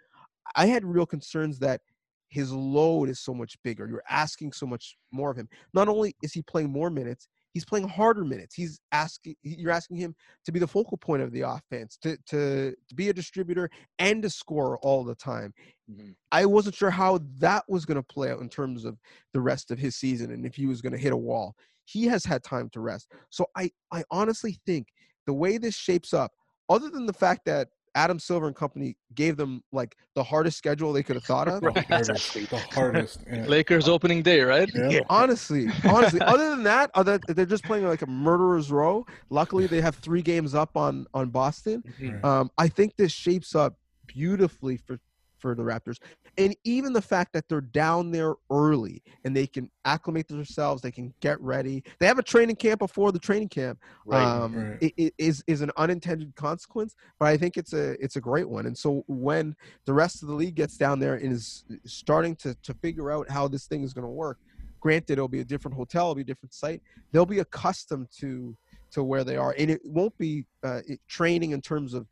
[0.55, 1.81] I had real concerns that
[2.29, 3.87] his load is so much bigger.
[3.87, 5.49] You're asking so much more of him.
[5.73, 8.53] Not only is he playing more minutes, he's playing harder minutes.
[8.53, 12.75] He's asking you're asking him to be the focal point of the offense, to to,
[12.87, 15.53] to be a distributor and to score all the time.
[15.89, 16.13] Mhm.
[16.31, 18.99] I wasn't sure how that was going to play out in terms of
[19.33, 21.55] the rest of his season and if he was going to hit a wall.
[21.85, 23.11] He has had time to rest.
[23.31, 24.89] So I I honestly think
[25.25, 26.31] the way this shapes up,
[26.69, 30.93] other than the fact that Adam Silver and company gave them like the hardest schedule
[30.93, 31.61] they could have thought of.
[31.61, 32.33] The Right, hardest.
[32.33, 33.19] The hardest.
[33.31, 33.45] Yeah.
[33.45, 34.69] Lakers opening day, right?
[34.73, 34.89] Yeah.
[34.89, 34.99] Yeah.
[35.09, 39.05] honestly, honestly, other than that, other they're just playing like a murderer's row.
[39.29, 41.83] Luckily, they have three games up on on Boston.
[42.01, 42.23] Right.
[42.23, 44.99] Um, I think this shapes up beautifully for
[45.39, 45.97] for the Raptors,
[46.37, 50.91] and even the fact that they're down there early and they can acclimate themselves, they
[50.91, 51.83] can get ready.
[51.99, 53.79] They have a training camp before the training camp.
[54.05, 54.25] Right.
[54.25, 54.77] Um, Right.
[54.81, 58.47] it, it is is an unintended consequence, but I think it's a it's a great
[58.49, 58.65] one.
[58.65, 62.55] And so when the rest of the league gets down there and is starting to
[62.55, 64.37] to figure out how this thing is going to work,
[64.79, 66.81] granted it'll be a different hotel, it'll be a different site.
[67.11, 68.55] They'll be accustomed to
[68.91, 72.07] to where they are, and it won't be uh, it, training in terms of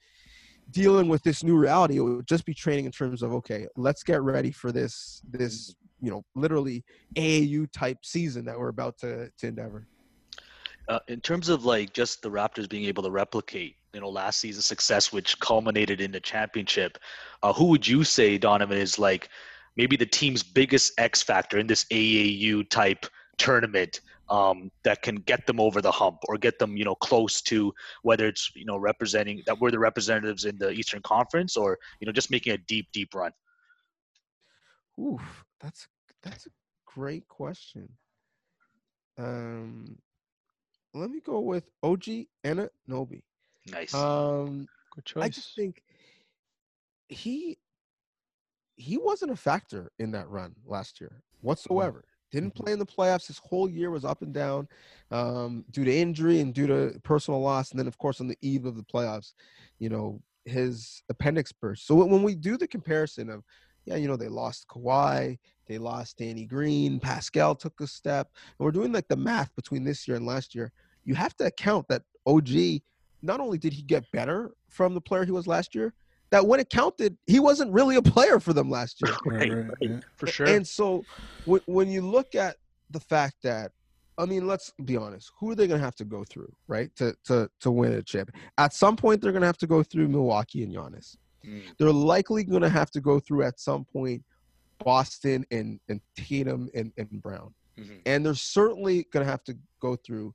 [0.72, 1.98] dealing with this new reality.
[1.98, 5.76] It would just be training in terms of okay, let's get ready for this this
[6.02, 6.84] you know literally
[7.16, 9.88] AAU type season that we're about to to endeavor.
[10.88, 14.40] uh, in terms of like just the Raptors being able to replicate, you know, last
[14.40, 16.98] season's success, which culminated in the championship,
[17.44, 19.30] uh, who would you say, Donovan, is like
[19.76, 23.06] maybe the team's biggest X factor in this AAU type
[23.38, 27.42] tournament um, that can get them over the hump or get them, you know, close
[27.44, 27.74] to
[28.04, 32.06] whether it's you know representing that we're the representatives in the Eastern Conference or you
[32.06, 33.32] know just making a deep, deep run.
[35.00, 35.88] Oof, that's
[36.24, 36.50] that's a
[36.86, 37.90] great question.
[39.18, 39.98] Um,
[40.94, 43.24] let me go with OG Anunoby.
[43.72, 43.94] Nice.
[43.94, 45.24] Um, Good choice.
[45.24, 45.84] I just think
[47.08, 47.58] he
[48.76, 52.04] he wasn't a factor in that run last year whatsoever.
[52.32, 53.28] Didn't play in the playoffs.
[53.28, 54.68] His whole year was up and down
[55.12, 57.72] um, due to injury and due to personal loss.
[57.72, 59.34] And then, of course, on the eve of the playoffs,
[59.80, 61.88] you know, his appendix burst.
[61.88, 63.44] So when when we do the comparison of,
[63.86, 65.38] yeah, you know, they lost Kawhi,
[65.68, 69.84] they lost Danny Green, Pascal took a step, and we're doing like the math between
[69.84, 70.72] this year and last year.
[71.06, 72.82] You have to account that OG
[73.22, 75.94] not only did he get better from the player he was last year,
[76.30, 79.16] that when it counted, he wasn't really a player for them last year.
[79.26, 79.78] Right, Right, right, right.
[79.82, 80.00] yeah.
[80.16, 80.48] for sure.
[80.48, 81.04] And so
[81.46, 82.58] when, when you look at
[82.92, 83.72] the fact that,
[84.18, 86.94] I mean, let's be honest, who are they going to have to go through, right,
[86.96, 88.32] to, to, to win a chip?
[88.58, 91.18] At some point, they're going to have to go through Milwaukee and Giannis.
[91.46, 91.62] Mm.
[91.78, 94.24] They're likely going to have to go through at some point
[94.84, 97.54] Boston and, and Tatum and, and Brown.
[97.80, 98.02] Mhm.
[98.08, 100.34] And they're certainly going to have to go through,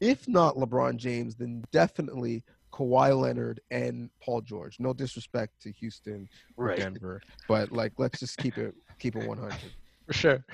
[0.00, 2.42] if not LeBron James, then definitely
[2.80, 4.76] Kawhi Leonard and Paul George.
[4.80, 6.78] No disrespect to Houston or Right.
[6.78, 9.54] Denver, but like let's just keep it keep it 100.
[10.06, 10.44] for sure.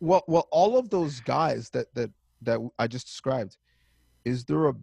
[0.00, 2.10] Well, well, all of those guys that that
[2.42, 3.56] that I just described,
[4.24, 4.74] is there a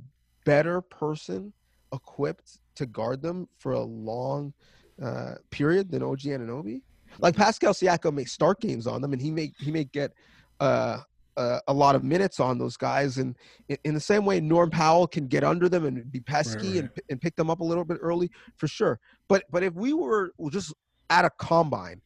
[0.45, 1.51] better person
[1.93, 4.53] equipped to guard them for a long
[5.01, 6.81] uh, period than OG Anunoby?
[7.19, 10.13] Like Pascal Siakam may start games on them, and he may he may get
[10.61, 10.99] uh,
[11.37, 13.35] uh, a lot of minutes on those guys, and
[13.83, 16.77] in, the same way, Norm Powell can get under them and be pesky right.
[16.79, 18.99] and and pick them up a little bit early for sure.
[19.27, 20.73] But but if we were just
[21.09, 22.01] at a combine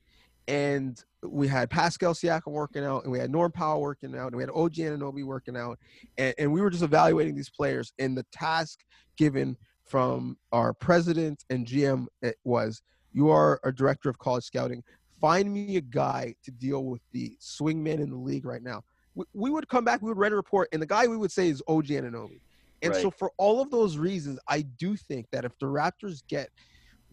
[0.48, 4.36] and we had Pascal Siakam working out, and we had Norm Powell working out, and
[4.36, 5.78] we had OG Anunoby working out,
[6.18, 7.94] and, and we were just evaluating these players.
[8.00, 8.80] And the task
[9.18, 14.84] given from our president and GM it was, you are a director of college scouting.
[15.20, 18.82] Find me a guy to deal with the swingman in the league right now.
[19.16, 21.32] We, we would come back, we would write a report, and the guy we would
[21.32, 22.42] say is OG Anunoby.
[22.82, 26.50] And so, for all of those reasons, I do think that if the Raptors get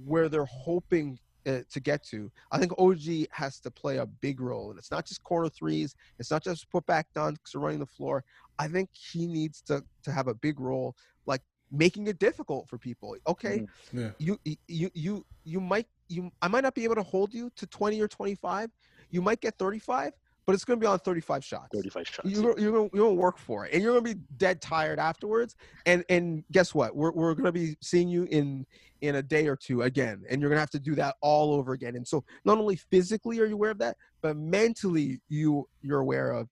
[0.04, 2.30] where they're hoping uh, to get to.
[2.50, 5.94] I think OG has to play a big role, and it's not just corner threes.
[6.18, 8.24] It's not just put back dunks or running the floor.
[8.58, 12.78] I think he needs to to have a big role, like making it difficult for
[12.78, 13.16] people.
[13.26, 13.68] Okay, Mhm.
[13.92, 14.10] Yeah.
[14.18, 17.66] you you you you might you I might not be able to hold you to
[17.66, 18.70] 20 or 25.
[19.10, 20.12] You might get 35,
[20.46, 21.68] but it's going to be on 35 shots.
[21.74, 22.28] 35 shots.
[22.28, 25.56] You're, you're, gonna, you're gonna work for it, and you're gonna be dead tired afterwards.
[25.84, 26.94] And and guess what?
[26.94, 28.64] We're, we're gonna be seeing you in
[29.00, 31.72] in a day or two again, and you're gonna have to do that all over
[31.72, 31.96] again.
[31.96, 36.30] And so, not only physically are you aware of that, but mentally you you're aware
[36.30, 36.48] of.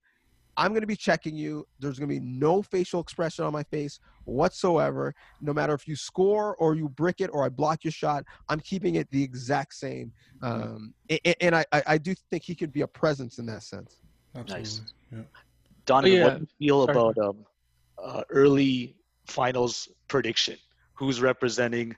[0.57, 1.65] I'm gonna be checking you.
[1.79, 5.13] There's gonna be no facial expression on my face whatsoever.
[5.41, 8.59] No matter if you score or you brick it or I block your shot, I'm
[8.59, 10.13] keeping it the exact same.
[10.41, 13.45] Um, a- a- and I I I do think he could be a presence in
[13.47, 14.01] that sense.
[14.35, 14.85] Absolutely.
[15.11, 15.23] Yeah.
[15.85, 16.97] Donovan, what yeah, do you feel sorry.
[16.97, 17.45] about um,
[18.03, 20.57] uh, early finals prediction?
[20.97, 21.95] Who's representing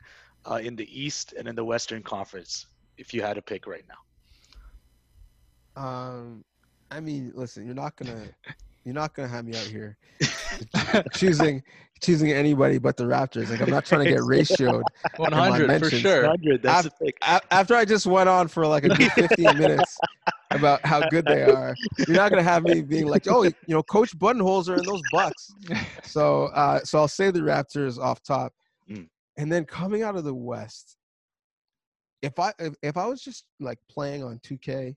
[0.50, 2.66] uh, in the East and in the Western Conference?
[2.98, 6.44] If you had to pick right now, Um,
[6.92, 8.24] I mean, listen, you're not gonna,
[8.84, 9.98] you're not gonna have me out here
[11.14, 11.62] choosing,
[12.02, 13.50] choosing anybody but the Raptors.
[13.50, 14.84] Like I'm not trying to get ratioed.
[15.18, 16.22] 100 for sure.
[16.24, 16.62] 100.
[16.64, 17.18] That's the pick.
[17.52, 19.98] After I just went on for like a good 15 minutes
[20.52, 21.76] about how good they are,
[22.08, 25.54] you're not gonna have me being like, oh, you know, Coach Budenholzer in those Bucks.
[26.04, 28.54] So, uh, so I'll say the Raptors off top,
[28.90, 29.10] Mm.
[29.36, 30.96] and then coming out of the West.
[32.22, 34.96] If I if, if I was just like playing on 2K,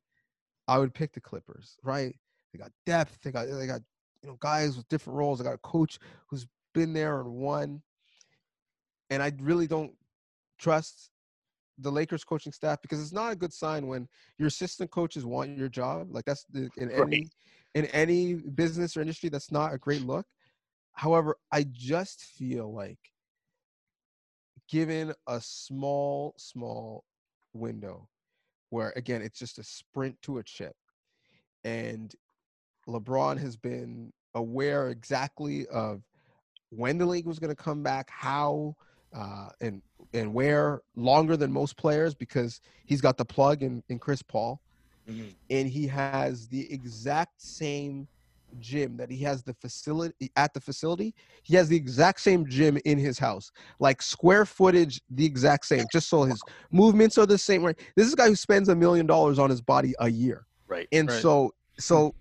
[0.71, 1.77] I would pick the Clippers.
[1.83, 2.17] Right?
[2.53, 3.19] They got depth.
[3.23, 3.83] They got they got
[4.23, 5.39] you know guys with different roles.
[5.39, 7.83] They got a coach who's been there and won.
[9.11, 9.93] And I really don't
[10.59, 11.11] trust
[11.79, 15.57] the Lakers coaching staff because it's not a good sign when your assistant coaches want
[15.57, 16.09] your job.
[16.11, 17.07] Like that's the, in Right.
[17.07, 17.31] any
[17.75, 20.27] in any business or industry, that's not a great look.
[20.93, 22.99] However, I just feel like
[24.69, 27.05] given a small, small
[27.53, 28.09] window
[28.71, 30.75] where again it's just a sprint to a chip,
[31.65, 32.15] and
[32.89, 36.03] LeBron has been aware exactly of
[36.71, 38.75] when the league was going to come back, how,
[39.15, 39.83] uh, and
[40.15, 44.61] and where longer than most players because he's got the plug in, in Chris Paul,
[45.09, 45.35] Mhm.
[45.51, 48.09] and he has the exact same
[48.59, 51.15] gym that he has the facility at the facility.
[51.45, 55.87] He has the exact same gym in his house, like square footage, the exact same,
[55.91, 57.65] just so his movements are the same.
[57.65, 60.47] Right, this is a guy who spends a million dollars on his body a year
[60.69, 60.89] Right.
[60.93, 61.21] and Right.
[61.21, 62.13] so so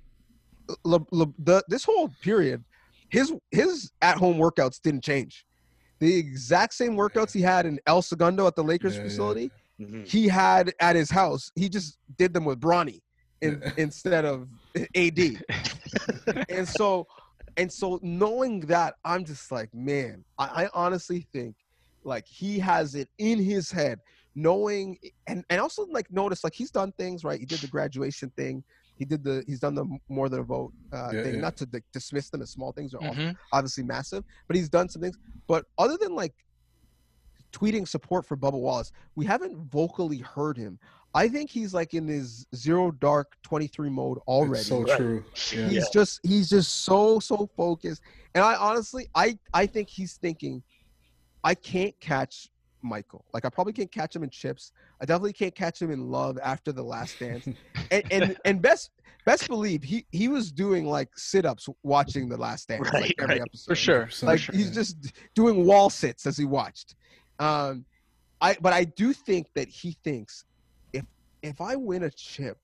[0.86, 2.63] Le, Le, the, this whole period
[3.10, 5.46] his his at home workouts didn't change
[6.00, 9.08] the exact same workouts he had in El Segundo at the Lakers Yeah, yeah.
[9.10, 10.12] facility Mhm.
[10.12, 13.00] he had at his house he just did them with Bronny
[13.42, 13.72] in, Yeah.
[13.78, 14.48] instead of
[14.95, 15.19] AD
[16.49, 17.05] and so
[17.58, 21.55] and so knowing that i'm just like man I, I honestly think
[22.03, 23.99] like he has it in his head
[24.36, 27.39] knowing and and also like notice like he's done things right?
[27.39, 28.63] He did the graduation thing.
[28.95, 31.36] He did the he's done the more than a vote uh, Yeah, thing.
[31.36, 31.41] yeah.
[31.41, 33.36] not to like, dismiss them as small things are Mhm.
[33.51, 35.17] obviously massive but he's done some things.
[35.47, 36.34] But other than like
[37.51, 40.79] tweeting support for Bubba Wallace we haven't vocally heard him
[41.15, 44.98] I think he's like in his zero dark 23 mode already It's so Right.
[44.98, 45.24] true.
[45.52, 45.67] Yeah.
[45.67, 45.84] he's Yeah.
[45.91, 48.02] just he's just so so focused
[48.36, 50.62] and i honestly i i think he's thinking
[51.43, 52.50] i can't catch
[52.84, 56.10] michael like i probably can't catch him in chips i definitely can't catch him in
[56.12, 57.45] love after the last dance
[57.91, 58.91] and and, and best
[59.26, 63.36] best believe he he was doing like sit-ups watching the last dance Right, like every
[63.36, 63.41] right.
[63.41, 64.06] episode For sure.
[64.06, 64.56] 100%, like yeah.
[64.56, 64.95] he's just
[65.36, 66.95] doing wall sits as he watched
[67.39, 67.84] um
[68.41, 70.45] i but i do think that he thinks
[71.41, 72.58] if i win a chip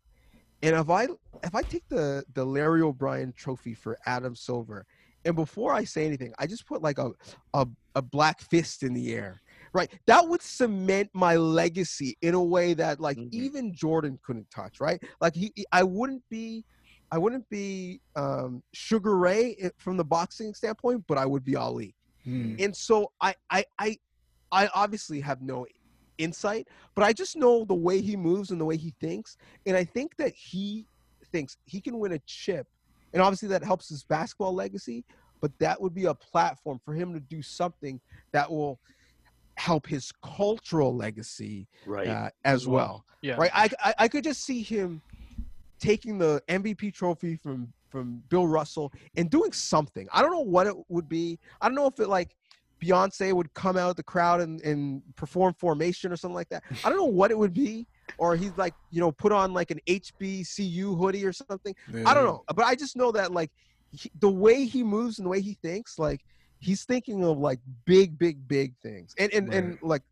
[0.61, 1.07] and if i
[1.43, 4.85] if i take the the larry o'brien trophy for adam silver
[5.25, 7.11] and before i say anything i just put like a
[7.53, 9.41] a, a black fist in the air
[9.73, 13.29] right that would cement my legacy in a way that like Mhm.
[13.31, 16.63] even jordan couldn't touch right like he i wouldn't be
[17.11, 21.95] i wouldn't be um sugar ray from the boxing standpoint but i would be ali
[22.23, 22.55] Hmm.
[22.59, 23.97] and so I, I I
[24.51, 25.65] I obviously have no
[26.17, 29.75] insight, but I just know the way he moves and the way he thinks, and
[29.75, 30.85] I think that he
[31.31, 32.67] thinks he can win a chip,
[33.13, 35.03] and obviously that helps his basketball legacy.
[35.41, 37.99] But that would be a platform for him to do something
[38.31, 38.79] that will
[39.57, 42.07] help his cultural legacy Right.
[42.07, 43.35] uh, as well Yeah.
[43.37, 43.51] right?
[43.53, 45.01] I, I I could just see him
[45.79, 50.07] taking the MVP trophy from from Bill Russell and doing something.
[50.11, 51.39] I don't know what it would be.
[51.61, 52.35] I don't know if it like
[52.85, 56.63] Beyonce would come out of the crowd and, and perform formation or something like that.
[56.83, 57.87] I don't know what it would be.
[58.17, 61.75] Or he's like, you know, put on like an HBCU hoodie or something.
[62.05, 62.43] I don't know.
[62.53, 63.51] But I just know that like
[63.91, 66.21] he, the way he moves and the way he thinks, like
[66.59, 69.13] he's thinking of like big, big, big things.
[69.17, 70.03] And and, and like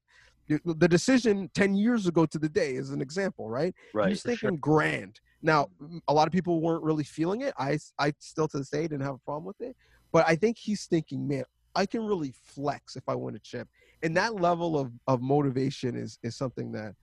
[0.47, 3.74] The decision 10 years ago to the day is an example, right?
[3.93, 4.09] Right.
[4.09, 4.49] He's for sure.
[4.49, 5.19] thinking grand.
[5.41, 5.99] Now, mm-hmm.
[6.07, 7.53] a lot of people weren't really feeling it.
[7.57, 9.76] I, I still to this day didn't have a problem with it.
[10.11, 11.43] But I think he's thinking, man,
[11.76, 13.67] I can really flex if I win a chip.
[14.03, 16.93] And that level of, of motivation is, is something that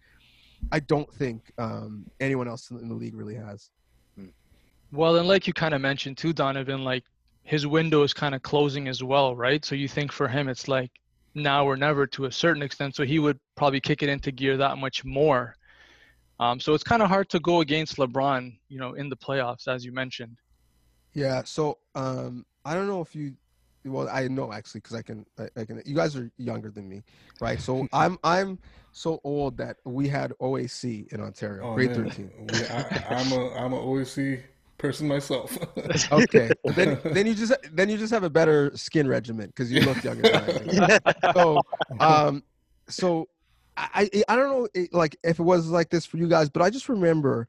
[0.71, 3.71] I don't think um, anyone else in in the league really has.
[4.93, 7.05] Well, and like you kind of mentioned too, Donovan, like
[7.45, 9.65] his window is kind of closing as well, right?
[9.65, 10.91] So you think for him it's like
[11.35, 12.97] now or never to a certain extent.
[12.97, 15.55] So he would probably kick it into gear that much more.
[16.41, 19.69] Um, so it's kind of hard to go against LeBron, you know, in the playoffs,
[19.69, 20.37] as you mentioned.
[21.13, 21.43] Yeah.
[21.45, 23.35] So um, I don't know if you.
[23.85, 25.25] Well, I know actually because I can.
[25.39, 25.83] I, I can.
[25.87, 27.03] You guys are younger than me,
[27.41, 27.61] right?
[27.61, 28.59] So I'm I'm
[28.93, 32.09] so old that we had OAC in Ontario, Oh, grade man.
[32.11, 32.31] thirteen.
[32.39, 34.43] We- I, I'm a I'm a OAC
[34.79, 35.57] person myself.
[36.13, 36.51] Okay.
[36.75, 40.03] then then you just then you just have a better skin regimen because you look
[40.05, 40.23] younger.
[40.25, 41.01] Than I
[41.35, 41.61] so
[42.01, 42.43] um
[42.89, 43.29] so
[43.77, 46.49] i i I don't know it, like if it was like this for you guys
[46.49, 47.47] but i just remember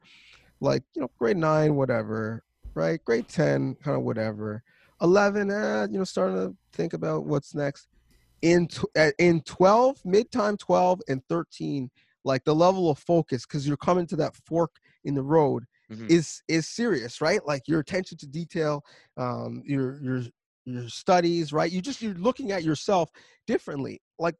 [0.60, 2.42] like you know grade nine whatever
[2.74, 4.62] right grade 10 kind of whatever
[5.02, 7.88] 11 eh, you know starting to think about what's next.
[8.40, 11.90] In tw- uh, in 12 mid-time 12 and 13
[12.24, 14.70] like the level of focus because you're coming to that fork
[15.04, 16.10] in the road Mhm.
[16.10, 17.44] is is serious right?
[17.46, 18.84] Like your attention to detail
[19.16, 20.22] um your your
[20.64, 21.70] your studies right?
[21.70, 23.10] You just you're looking at yourself
[23.46, 24.00] differently.
[24.18, 24.36] Like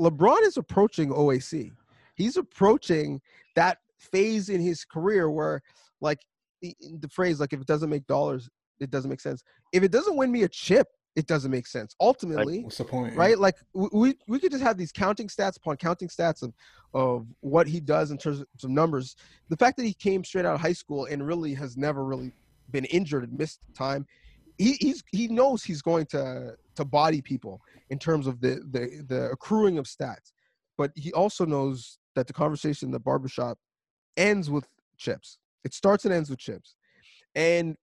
[0.00, 1.70] lebron is approaching oac
[2.16, 3.20] he's approaching
[3.54, 5.62] that phase in his career where
[6.00, 6.20] like
[6.62, 8.48] the, the phrase like if it doesn't make dollars
[8.80, 11.94] it doesn't make sense if it doesn't win me a chip it doesn't make sense
[12.00, 13.16] ultimately What's the point?
[13.16, 13.38] right?
[13.38, 16.52] Like we we could just have these counting stats upon counting stats of
[16.92, 19.16] of what he does in terms of numbers.
[19.48, 22.32] The fact that he came straight out of high school and really has never really
[22.70, 24.06] been injured and missed time,
[24.58, 27.60] he he's he knows he's going to to body people
[27.90, 30.32] in terms of the the the accruing of stats,
[30.76, 33.58] but he also knows that the conversation in the barbershop
[34.16, 34.66] ends with
[34.96, 35.38] chips.
[35.64, 36.74] It starts and ends with chips,
[37.34, 37.76] and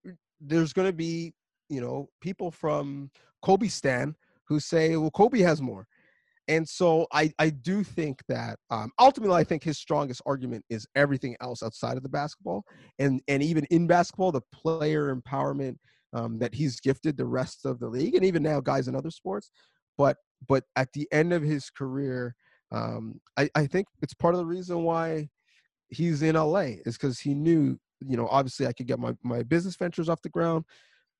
[0.44, 1.32] there's going to be
[1.68, 3.10] you know people from
[3.42, 4.14] Kobe Stan
[4.48, 5.86] who say, well, Kobe has more.
[6.48, 10.86] And so I, I do think that um, ultimately I think his strongest argument is
[10.96, 12.64] everything else outside of the basketball
[12.98, 15.76] and and even in basketball the player empowerment
[16.12, 19.10] um, that he's gifted the rest of the league and even now guys in other
[19.10, 19.50] sports
[19.96, 20.16] but
[20.48, 22.34] but at the end of his career
[22.72, 25.28] um, I, I think it's part of the reason why
[25.90, 27.78] he's in LA is because he knew
[28.08, 30.64] you know obviously I could get my, my business ventures off the ground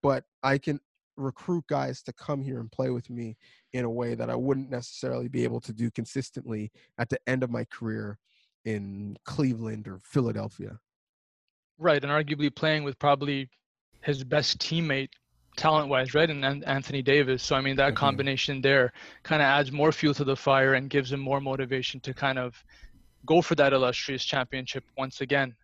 [0.03, 0.81] but I can
[1.17, 3.37] recruit guys to come here and play with me
[3.73, 7.43] in a way that I wouldn't necessarily be able to do consistently at the end
[7.43, 8.19] of my career
[8.65, 10.79] in Cleveland or Philadelphia.
[11.79, 13.51] Right, and arguably playing with probably
[14.03, 15.11] his best teammate
[15.57, 17.43] talent-wise, right, and An- Anthony Davis.
[17.43, 17.97] So I mean that Mhm.
[17.97, 22.01] combination there kind of adds more fuel to the fire and gives him more motivation
[22.01, 22.63] to kind of
[23.27, 25.55] go for that illustrious championship once again.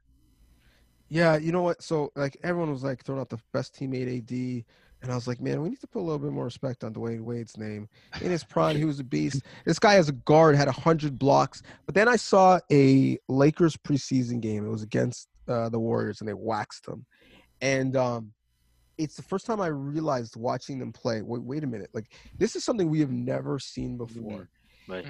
[1.08, 1.82] Yeah, you know what?
[1.82, 4.64] So like everyone was like throwing out the best teammate AD,
[5.02, 6.92] and I was like, man, we need to put a little bit more respect on
[6.92, 7.88] Dwyane Wade's name.
[8.20, 9.42] In his prime, he was a beast.
[9.64, 11.62] This guy as a guard had hundred blocks.
[11.86, 14.66] But then I saw a Lakers preseason game.
[14.66, 17.06] It was against uh, the Warriors, and they waxed them.
[17.60, 18.32] And um,
[18.98, 21.22] it's the first time I realized watching them play.
[21.22, 24.50] Wait, wait a minute, like this is something we have never seen before.
[24.88, 25.06] Right.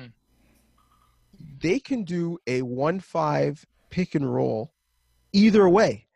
[1.60, 4.72] They can do a one-five pick and roll
[5.32, 6.06] either way.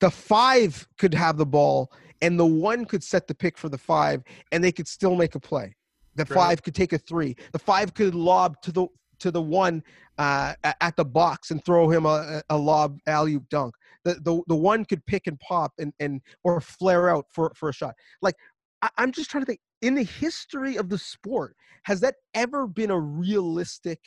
[0.00, 1.90] The five could have the ball,
[2.22, 5.34] and the one could set the pick for the five, and they could still make
[5.34, 5.74] a play.
[6.14, 6.34] The Right.
[6.34, 7.36] five could take a three.
[7.52, 8.86] The five could lob to the
[9.20, 9.82] to the one
[10.18, 13.74] uh, at the box and throw him a, a lob alley oop dunk.
[14.04, 17.68] The, the the one could pick and pop and and or flare out for for
[17.68, 17.94] a shot.
[18.22, 18.34] Like
[18.82, 19.60] I, I'm just trying to think.
[19.80, 21.54] In the history of the sport,
[21.84, 24.00] has that ever been a realistic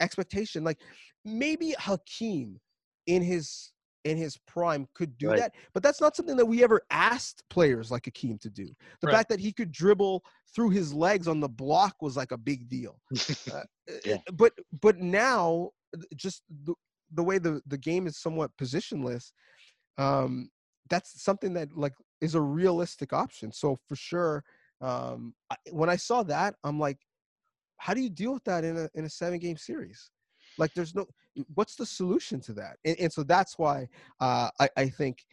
[0.00, 0.64] expectation?
[0.64, 0.78] Like
[1.24, 2.60] maybe Hakeem
[3.06, 3.72] in his
[4.04, 5.40] in his prime could do Right.
[5.40, 8.66] that, but that's not something that we ever asked players like Hakeem to do.
[9.02, 9.16] The Right.
[9.16, 10.24] fact that he could dribble
[10.54, 12.98] through his legs on the block was like a big deal.
[13.52, 13.62] Uh,
[14.04, 14.18] Yeah.
[14.32, 15.70] But but now
[16.16, 16.74] just the,
[17.12, 19.32] the way the the game is somewhat positionless,
[19.98, 20.50] um,
[20.88, 23.52] that's something that like is a realistic option.
[23.52, 24.44] So for sure,
[24.80, 26.98] um, I, when I saw that, I'm like,
[27.78, 30.10] how do you deal with that in a in a seven game series?
[30.58, 31.06] Like, there's no
[31.54, 32.76] what's the solution to that?
[32.84, 33.88] And, and so that's why
[34.20, 35.24] uh, I I think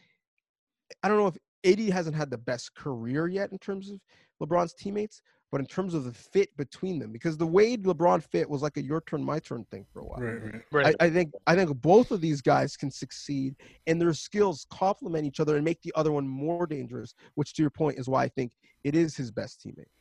[1.03, 3.99] I don't know if AD hasn't had the best career yet in terms of
[4.41, 8.49] LeBron's teammates, but in terms of the fit between them, because the Wade LeBron fit
[8.49, 10.19] was like a your turn, my turn thing for a while.
[10.19, 10.61] Right, right.
[10.71, 10.95] Right.
[10.99, 13.55] I, I think I think both of these guys can succeed,
[13.87, 17.13] and their skills complement each other and make the other one more dangerous.
[17.35, 18.51] Which, to your point, is why I think
[18.83, 19.91] it is his best teammate.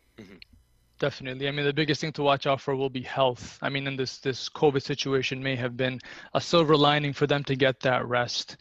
[0.98, 1.46] Definitely.
[1.46, 3.58] I mean, the biggest thing to watch out for will be health.
[3.60, 6.00] I mean, in this this COVID situation may have been
[6.32, 8.56] a silver lining for them to get that rest.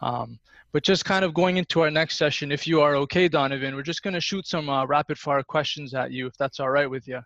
[0.00, 0.38] Um,
[0.72, 3.82] but just kind of going into our next session, if you are okay, Donovan, we're
[3.82, 6.88] just going to shoot some uh, rapid fire questions at you, if that's all right
[6.88, 7.20] with you.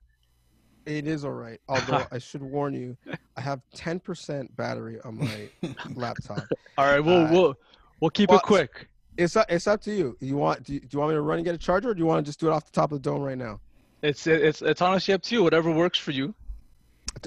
[0.87, 1.61] It is all right.
[1.69, 2.97] Although I should warn you,
[3.37, 5.49] I have 10% battery on my
[5.95, 6.45] laptop.
[6.79, 7.55] All right, we'll Uh, we'll
[8.01, 8.89] we'll keep well, it quick.
[9.17, 10.17] It's up, it's up to you.
[10.21, 11.95] You want do you, do you want me to run and get a charger, or
[11.95, 13.61] do you want to just do it off the top of the dome right now?
[14.05, 15.43] It's it's it's honestly up to you.
[15.43, 16.35] Whatever works for you.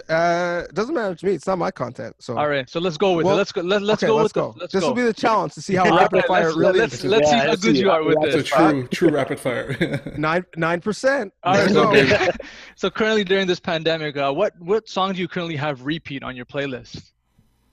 [0.09, 1.31] Uh, doesn't matter to me.
[1.31, 2.15] It's not my content.
[2.19, 3.37] So All right, so let's go with Well, it.
[3.37, 3.61] Let's go.
[3.61, 4.51] Let, let's okay, go let's with go.
[4.51, 4.89] the, let's this go.
[4.89, 7.05] will be the challenge to see how rapid right, fire let's, really let's, is.
[7.05, 10.01] let's see how good see you are with It's a true, true rapid fire.
[10.17, 11.33] Nine nine percent.
[11.43, 11.89] All right, so.
[11.89, 12.29] Okay.
[12.75, 16.35] so currently during this pandemic, uh, what what song do you currently have repeat on
[16.35, 17.11] your playlist?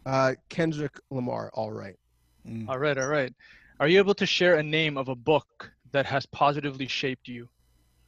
[0.07, 1.51] Uh, Kendrick Lamar.
[1.53, 1.97] All right.
[2.49, 2.69] Mm.
[2.69, 3.35] All right, all right.
[3.81, 7.49] Are you able to share a name of a book that has positively shaped you?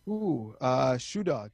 [0.09, 1.53] Ooh, uh, Shoe Dog.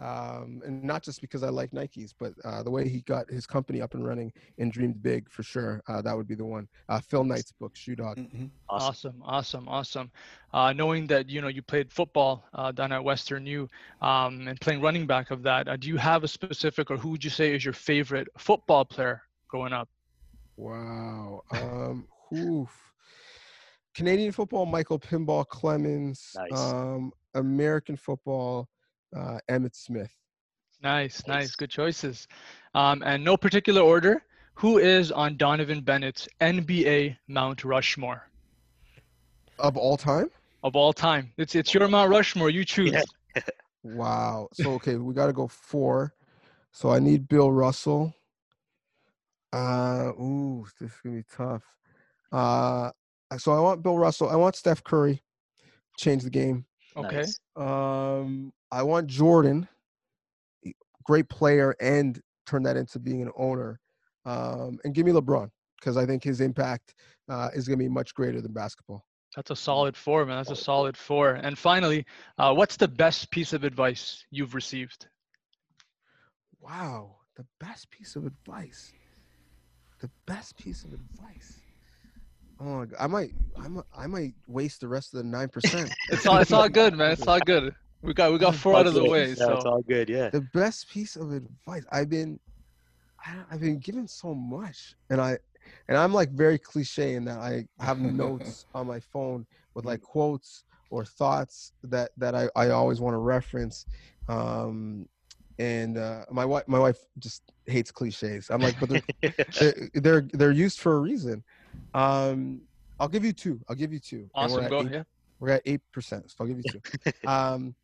[0.00, 3.46] Um, and not just because I like Nikes, but uh, the way he got his
[3.46, 5.82] company up and running and dreamed big for sure.
[5.88, 6.68] Uh, that would be the one.
[6.88, 8.16] Uh, Phil Knight's book, Shoe Dog.
[8.18, 8.50] Mhm.
[8.68, 8.88] Awesome.
[8.88, 10.12] Awesome, awesome, awesome.
[10.52, 13.68] Uh, knowing that you know you played football uh, down at Western U,
[14.00, 17.08] um, and playing running back of that, uh, do you have a specific, or who
[17.10, 19.88] would you say is your favorite football player growing up?
[20.56, 21.42] Wow.
[21.50, 22.87] Um, oof.
[23.98, 26.30] Canadian football, Michael Pinball Clemens.
[26.36, 26.56] Nice.
[26.72, 28.68] Um, American football,
[29.16, 30.12] uh, Emmitt Smith.
[30.80, 31.56] Nice, nice, Nice.
[31.56, 32.28] good choices.
[32.76, 34.22] Um, and no particular order.
[34.54, 38.30] Who is on Donovan Bennett's NBA Mount Rushmore
[39.58, 40.30] Of all time?
[40.62, 41.32] of all time?
[41.36, 42.50] It's it's your Mount Rushmore.
[42.50, 42.92] You choose.
[42.92, 43.42] Yeah.
[43.82, 44.48] Wow.
[44.52, 46.14] So okay, we got to go four.
[46.70, 48.14] So I need Bill Russell.
[49.52, 51.64] Uh, ooh, this is gonna be tough.
[52.30, 52.90] Uh,
[53.36, 54.28] so I want Bill Russell.
[54.28, 55.22] I want Steph Curry.
[55.98, 56.64] Change the game.
[56.96, 57.16] Okay.
[57.16, 57.40] Nice.
[57.56, 59.68] Um, I want Jordan,
[61.04, 63.80] great player, and turn that into being an owner.
[64.24, 66.94] Um, and give me LeBron because I think his impact
[67.28, 69.04] uh, is going to be much greater than basketball.
[69.36, 70.38] That's a solid four, man.
[70.38, 71.34] That's a solid four.
[71.34, 72.06] And finally,
[72.38, 75.06] uh, what's the best piece of advice you've received?
[76.60, 78.92] Wow, the best piece of advice.
[80.00, 81.60] The best piece of advice.
[82.60, 82.96] Oh, my God.
[82.98, 83.30] I might,
[83.60, 85.90] I might, I might waste the rest of the nine percent.
[86.10, 87.12] It's all it's all good, man.
[87.12, 87.74] It's all good.
[88.02, 89.26] We got we got four out of the way.
[89.26, 90.08] Yeah, it's all good.
[90.08, 90.30] Yeah.
[90.30, 92.38] the best piece of advice I've been
[93.24, 95.38] I, I've been given so much and I
[95.88, 100.00] and I'm like very cliche in that I have notes on my phone with like
[100.00, 103.84] quotes or thoughts that that I, I always want to reference
[104.28, 105.08] um
[105.58, 110.28] and uh my wife my wife just hates cliches I'm like but they're they're, they're
[110.32, 111.42] they're used for a reason
[111.94, 112.60] um
[113.00, 115.04] I'll give you two I'll give you two And we're at Go eight-
[115.40, 117.12] we're at eight percent, so I'll give you two.
[117.28, 117.74] um,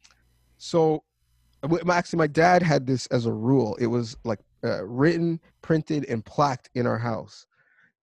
[0.58, 1.04] so
[1.90, 3.76] actually, my dad had this as a rule.
[3.76, 7.46] It was like uh, written, printed, and plaqued in our house,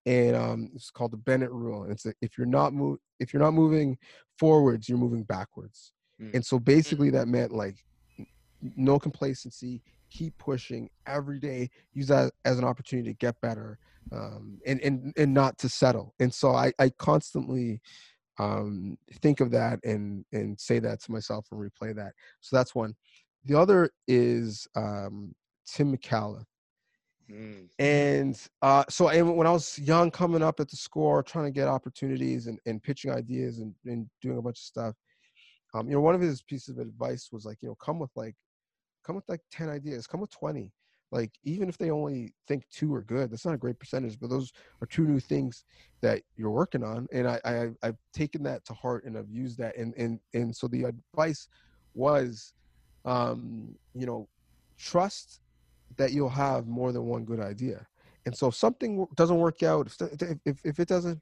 [0.06, 1.84] and um, it's called the Bennett rule.
[1.84, 3.98] And it's a, if you're not move if you're not moving
[4.40, 5.92] forwards, you're moving backwards.
[6.22, 6.36] Mm.
[6.36, 7.76] And so basically, that meant like
[8.76, 9.82] no complacency.
[10.12, 11.70] Keep pushing every day.
[11.94, 13.80] Use that as an opportunity to get better,
[14.12, 16.14] um, and and and not to settle.
[16.20, 17.82] And so I I constantly
[18.38, 22.14] um, think of that and and say that to myself and replay that.
[22.42, 22.94] So that's one.
[23.46, 25.34] The other is um,
[25.66, 26.44] Tim McCallum.
[27.32, 27.70] Mm.
[27.80, 31.52] And uh, so and when I was young, coming up at the score, trying to
[31.52, 34.96] get opportunities and, and pitching ideas and, and doing a bunch of stuff,
[35.74, 38.12] um, you know, one of his pieces of advice was like, you know, come with
[38.16, 38.36] like,
[39.04, 40.72] come with like 10 ideas, come with 20.
[41.12, 44.30] Like, even if they only think two are good, that's not a great percentage, but
[44.30, 45.66] those are two new things
[46.00, 47.06] that you're working on.
[47.12, 49.76] And I, I I've taken that to heart and I've used that.
[49.76, 51.50] And and and so the advice
[51.94, 52.54] was,
[53.04, 54.30] um, you know,
[54.78, 55.42] trust
[55.98, 57.86] that you'll have more than one good idea.
[58.26, 61.20] And so if something doesn't work out, if, if, if, it doesn't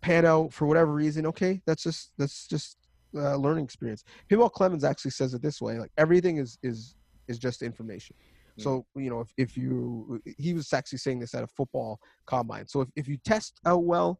[0.00, 2.78] pan out for whatever reason, okay, that's just, that's just
[3.14, 4.04] uh, learning experience.
[4.30, 6.94] Pinball Clemens actually says it this way, like everything is, is,
[7.28, 8.16] is just information.
[8.58, 12.66] So, you know, if, if you, he was actually saying this at a football combine.
[12.66, 14.18] So if, if you test out well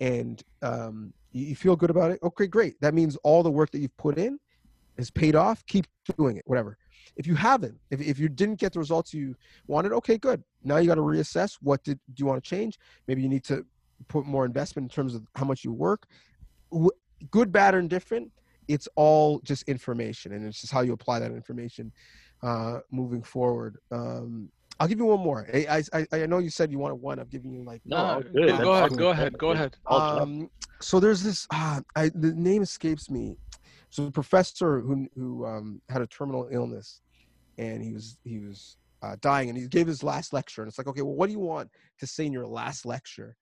[0.00, 2.80] and um, you, you feel good about it, okay, great.
[2.80, 4.38] That means all the work that you've put in
[4.96, 5.66] has paid off.
[5.66, 5.86] Keep
[6.16, 6.78] doing it, whatever.
[7.16, 9.34] If you haven't, if, if you didn't get the results you
[9.66, 10.42] wanted, okay, good.
[10.64, 11.58] Now you got to reassess.
[11.60, 12.78] What did do you want to change?
[13.06, 13.66] Maybe you need to
[14.08, 16.06] put more investment in terms of how much you work.
[17.30, 18.30] Good, bad, or indifferent.
[18.66, 21.92] It's all just information, and it's just how you apply that information
[22.42, 23.76] uh, moving forward.
[23.90, 25.46] Um, I'll give you one more.
[25.52, 27.18] I, I I I know you said you wanted one.
[27.18, 28.48] I'm giving you like No, No, good.
[28.58, 29.38] go, That's go ahead.
[29.38, 29.76] Go ahead.
[29.88, 30.20] Go ahead.
[30.20, 31.46] Um, so there's this.
[31.52, 33.36] Uh, I the name escapes me,
[33.90, 37.00] So the professor who who um, had a terminal illness,
[37.58, 40.78] and he was he was uh, dying, and he gave his last lecture, and it's
[40.78, 43.36] like, okay, well, what do you want to say in your last lecture?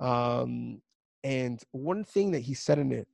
[0.00, 0.80] Um,
[1.24, 3.08] and one thing that he said in it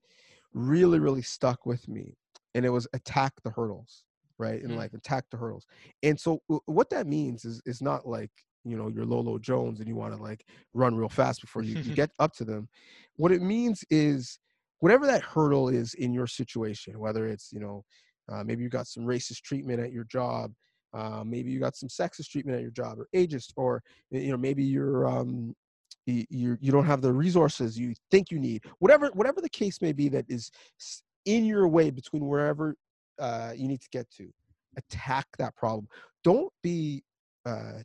[0.52, 2.16] really really stuck with me,
[2.54, 4.04] and it was attack the hurdles,
[4.38, 4.60] right?
[4.62, 4.76] In Mm.
[4.76, 5.66] life, attack the hurdles.
[6.02, 8.30] And so w- what that means is is not like
[8.64, 11.76] you know you're Lolo Jones and you want to like run real fast before you,
[11.82, 12.68] you get up to them.
[13.16, 14.38] What it means is
[14.80, 17.84] whatever that hurdle is in your situation, whether it's you know
[18.30, 20.52] uh, maybe you got some racist treatment at your job,
[20.94, 24.36] uh, maybe you got some sexist treatment at your job, or ageist, or you know
[24.38, 25.54] maybe you're um,
[26.06, 28.62] you you you don't have the resources you think you need.
[28.78, 30.50] Whatever whatever the case may be that is
[31.26, 32.76] in your way between wherever
[33.18, 34.28] uh, you need to get to,
[34.76, 35.86] attack that problem.
[36.24, 37.04] Don't be
[37.46, 37.80] uh,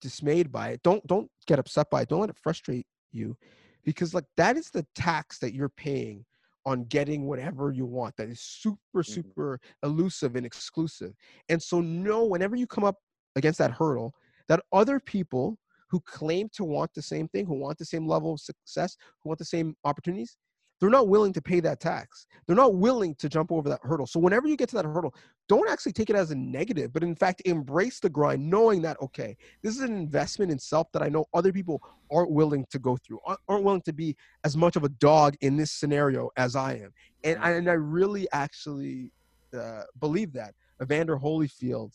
[0.00, 0.82] dismayed by it.
[0.82, 2.08] Don't don't get upset by it.
[2.08, 3.36] Don't let it frustrate you,
[3.84, 6.24] because like that is the tax that you're paying
[6.66, 8.14] on getting whatever you want.
[8.16, 11.12] That is super super elusive and exclusive.
[11.48, 12.96] And so know whenever you come up
[13.36, 14.14] against that hurdle,
[14.48, 15.58] that other people
[15.90, 19.30] who claim to want the same thing, who want the same level of success, who
[19.30, 20.36] want the same opportunities,
[20.80, 22.26] they're not willing to pay that tax.
[22.46, 24.06] They're not willing to jump over that hurdle.
[24.06, 25.14] So whenever you get to that hurdle,
[25.48, 28.96] don't actually take it as a negative, but in fact embrace the grind, knowing that
[29.02, 32.78] okay, this is an investment in self that I know other people aren't willing to
[32.78, 36.54] go through, aren't- willing to be as much of a dog in this scenario as
[36.56, 36.92] I am.
[37.24, 39.12] And I, and I really actually
[39.52, 40.54] uh, believe that.
[40.80, 41.92] Evander Holyfield,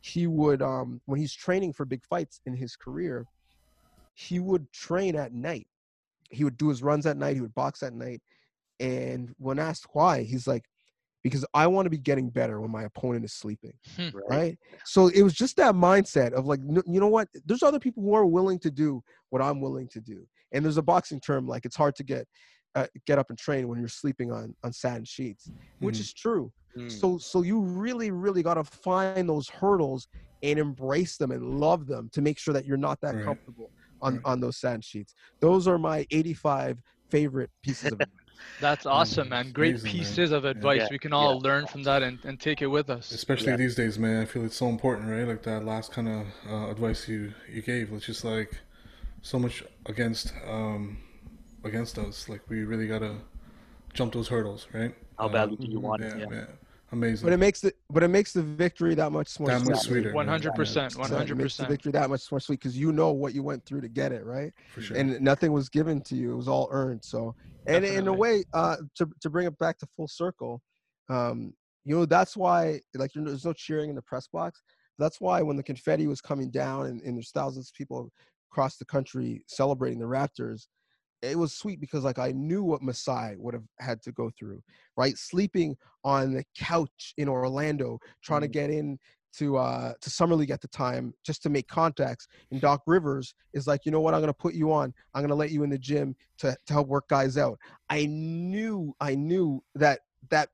[0.00, 3.26] he would um, when he's training for big fights in his career,
[4.14, 5.66] he would train at night.
[6.30, 7.36] He would do his runs at night.
[7.36, 8.22] He would box at night.
[8.80, 10.66] And when asked why, he's like,
[11.22, 13.74] because I want to be getting better when my opponent is sleeping
[14.12, 14.24] Right.
[14.28, 14.58] right?
[14.84, 17.28] So it was just that mindset of like, you know what?
[17.44, 20.76] There's other people who are willing to do what I'm willing to do, and there's
[20.76, 22.26] a boxing term like it's hard to get
[22.74, 25.50] uh, get up and train when you're sleeping on on satin sheets,
[25.80, 26.00] which Mhm.
[26.00, 26.52] is true.
[26.76, 26.90] Mm.
[26.90, 30.06] So so you really really got to find those hurdles
[30.42, 33.24] and embrace them and love them to make sure that you're not that Right.
[33.24, 33.72] comfortable
[34.02, 34.22] on Right.
[34.24, 35.14] on those sand sheets.
[35.40, 38.08] Those are my 85 favorite pieces of advice.
[38.60, 39.50] That's awesome, man.
[39.52, 39.94] Great amazing, man.
[39.96, 40.82] pieces of advice.
[40.82, 41.40] Yeah, we can all yeah.
[41.48, 43.10] learn from that and, and take it with us.
[43.10, 43.56] Especially Yeah.
[43.56, 44.22] these days, man.
[44.22, 45.26] I feel it's so important, right?
[45.26, 47.92] Like that last kind of uh, advice you you gave.
[47.92, 48.52] It's just like
[49.22, 50.98] so much against um
[51.64, 52.28] against us.
[52.28, 53.16] Like we really gotta
[53.94, 54.94] jump those hurdles, right?
[55.18, 56.28] How Um, badly do you want yeah, it?
[56.30, 56.46] Yeah.
[56.90, 56.98] Man.
[57.02, 57.26] Amazing.
[57.26, 60.12] But it makes the but it makes the victory that much more that much sweeter.
[60.12, 61.68] 100%, So it makes the 100%.
[61.68, 64.24] victory that much more sweet because you know what you went through to get it,
[64.24, 64.52] right?
[64.74, 64.96] For sure.
[64.96, 67.04] And nothing was given to you; it was all earned.
[67.04, 67.34] So,
[67.66, 70.62] and in a way, uh, to to bring it back to full circle,
[71.08, 71.52] um,
[71.84, 74.62] you know, that's why like you know, there's no cheering in the press box.
[74.98, 78.10] That's why when the confetti was coming down and, and there's thousands of people
[78.50, 80.66] across the country celebrating the Raptors,
[81.22, 84.62] it was sweet because like I knew what Masai would have had to go through,
[84.96, 85.16] right?
[85.16, 88.52] Sleeping on the couch in Orlando, trying to Mhm.
[88.52, 88.98] get in
[89.34, 93.34] to uh to summer league at the time just to make contacts and doc rivers
[93.52, 95.50] is like you know what i'm going to put you on i'm going to let
[95.50, 97.58] you in the gym to, to help work guys out
[97.90, 100.00] i knew i knew that
[100.30, 100.48] that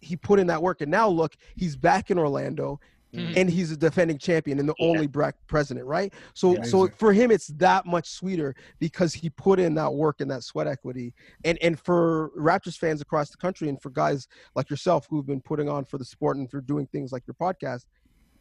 [0.00, 2.78] he put in that work and now look he's back in orlando
[3.14, 3.36] Mhm.
[3.38, 4.86] and he's a defending champion and the Yeah.
[4.86, 6.62] only black president right so Yeah.
[6.62, 6.96] so Amazing.
[6.96, 10.66] for him it's that much sweeter because he put in that work and that sweat
[10.66, 15.26] equity and and for raptors fans across the country and for guys like yourself who've
[15.26, 17.86] been putting on for the sport and for doing things like your podcast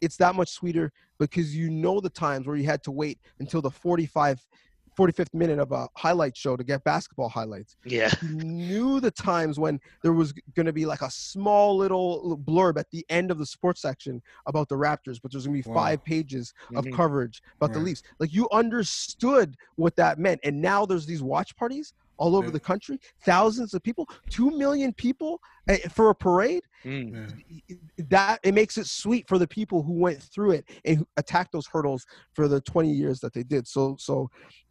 [0.01, 3.61] it's that much sweeter because you know the times where you had to wait until
[3.61, 4.45] the 45
[4.97, 8.09] 45th minute of a highlight show to get basketball highlights Yeah.
[8.21, 12.79] you knew the times when there was going to be like a small little blurb
[12.79, 15.69] at the end of the sports section about the Raptors, but there's going to be
[15.69, 15.75] Wow.
[15.83, 16.93] five pages of Mhm.
[16.95, 18.01] coverage about the Leafs.
[18.19, 20.39] Like you understood what that meant.
[20.43, 22.53] And now there's these watch parties all over Yeah.
[22.53, 25.39] the country, thousands of people, 2 million people
[25.69, 26.63] eh, for a parade.
[26.85, 27.41] Mm.
[28.09, 31.51] That it makes it sweet for the people who went through it and who attacked
[31.51, 33.67] those hurdles for the 20 years that they did.
[33.67, 34.29] So, so,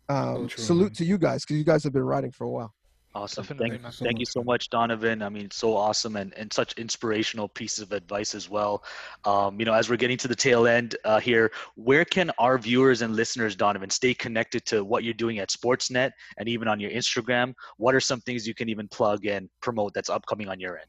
[0.08, 0.92] um, true, salute man.
[0.92, 2.74] to you guys because you guys have been riding for a while.
[3.16, 3.44] Awesome.
[3.44, 5.22] Definitely, Thank, so thank you so much, Donovan.
[5.22, 8.84] I mean, so awesome and, and such inspirational pieces of advice as well.
[9.24, 12.58] Um, you know, as we're getting to the tail end uh, here, where can our
[12.58, 16.78] viewers and listeners, Donovan, stay connected to what you're doing at Sportsnet and even on
[16.78, 17.54] your Instagram?
[17.78, 20.86] What are some things you can even plug and promote that's upcoming on your end?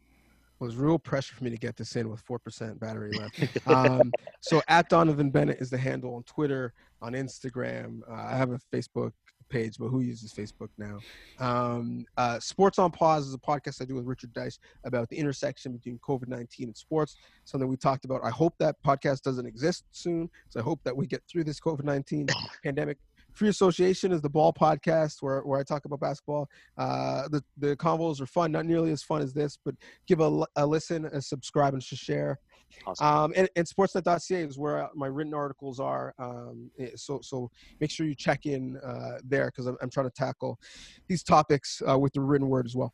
[0.60, 3.68] Was real pressure for me to get this in with four percent battery left.
[3.68, 8.02] um, so at Donovan Bennett is the handle on Twitter, on Instagram.
[8.10, 9.12] Uh, I have a Facebook
[9.50, 11.00] page, but who uses Facebook now?
[11.40, 15.18] Um, uh, Sports on Pause is a podcast I do with Richard Deitsch about the
[15.18, 17.18] intersection between COVID nineteen and sports.
[17.46, 18.24] Something we talked about.
[18.24, 20.30] I hope that podcast doesn't exist soon.
[20.50, 22.28] So I hope that we get through this COVID nineteen
[22.64, 22.98] pandemic
[23.38, 26.50] Free Association is the ball podcast where, where I talk about basketball.
[26.76, 29.76] Uh, the the convos are fun, not nearly as fun as this, but
[30.08, 32.40] give a, a listen, a subscribe, and share.
[32.88, 33.06] Awesome.
[33.06, 36.16] Um, and, and sportsnet.ca is where my written articles are.
[36.18, 40.08] Um, eh, so so make sure you check in uh, there because I'm, I'm, trying
[40.08, 40.60] to tackle
[41.08, 42.92] these topics uh, with the written word as well.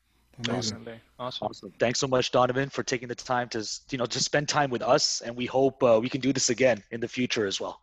[0.49, 0.85] Awesome.
[1.19, 1.47] awesome.
[1.47, 1.73] Awesome.
[1.79, 4.81] Thanks so much, Donovan, for taking the time to you know to spend time with
[4.81, 7.79] us, and we hope uh, we can do this again in the future as well.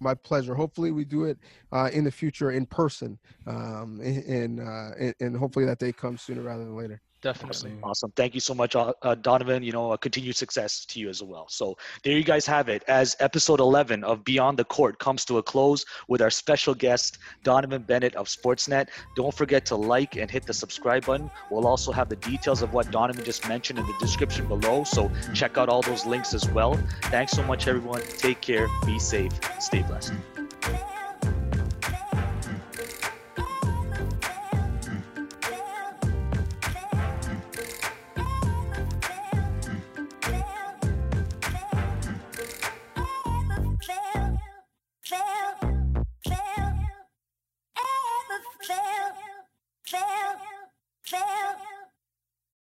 [0.00, 0.54] My pleasure.
[0.54, 1.38] Hopefully, we do it
[1.72, 6.22] uh, in the future in person, um, and, uh, and and hopefully that day comes
[6.22, 7.00] sooner rather than later.
[7.24, 7.70] Definitely.
[7.70, 7.84] Awesome.
[7.84, 8.12] awesome.
[8.16, 9.62] Thank you so much, uh, uh Donovan.
[9.62, 11.46] You know, a continued success to you as well.
[11.48, 12.84] So there you guys have it.
[12.86, 17.16] As episode 11 of Beyond the Court comes to a close with our special guest,
[17.42, 18.88] Donovan Bennett of Sportsnet.
[19.16, 21.30] Don't forget to like and hit the subscribe button.
[21.50, 24.84] We'll also have the details of what Donovan just mentioned in the description below.
[24.84, 26.78] So check out all those links as well.
[27.04, 28.02] Thanks so much, everyone.
[28.18, 28.68] Take care.
[28.84, 29.32] Be safe.
[29.60, 30.12] Stay blessed.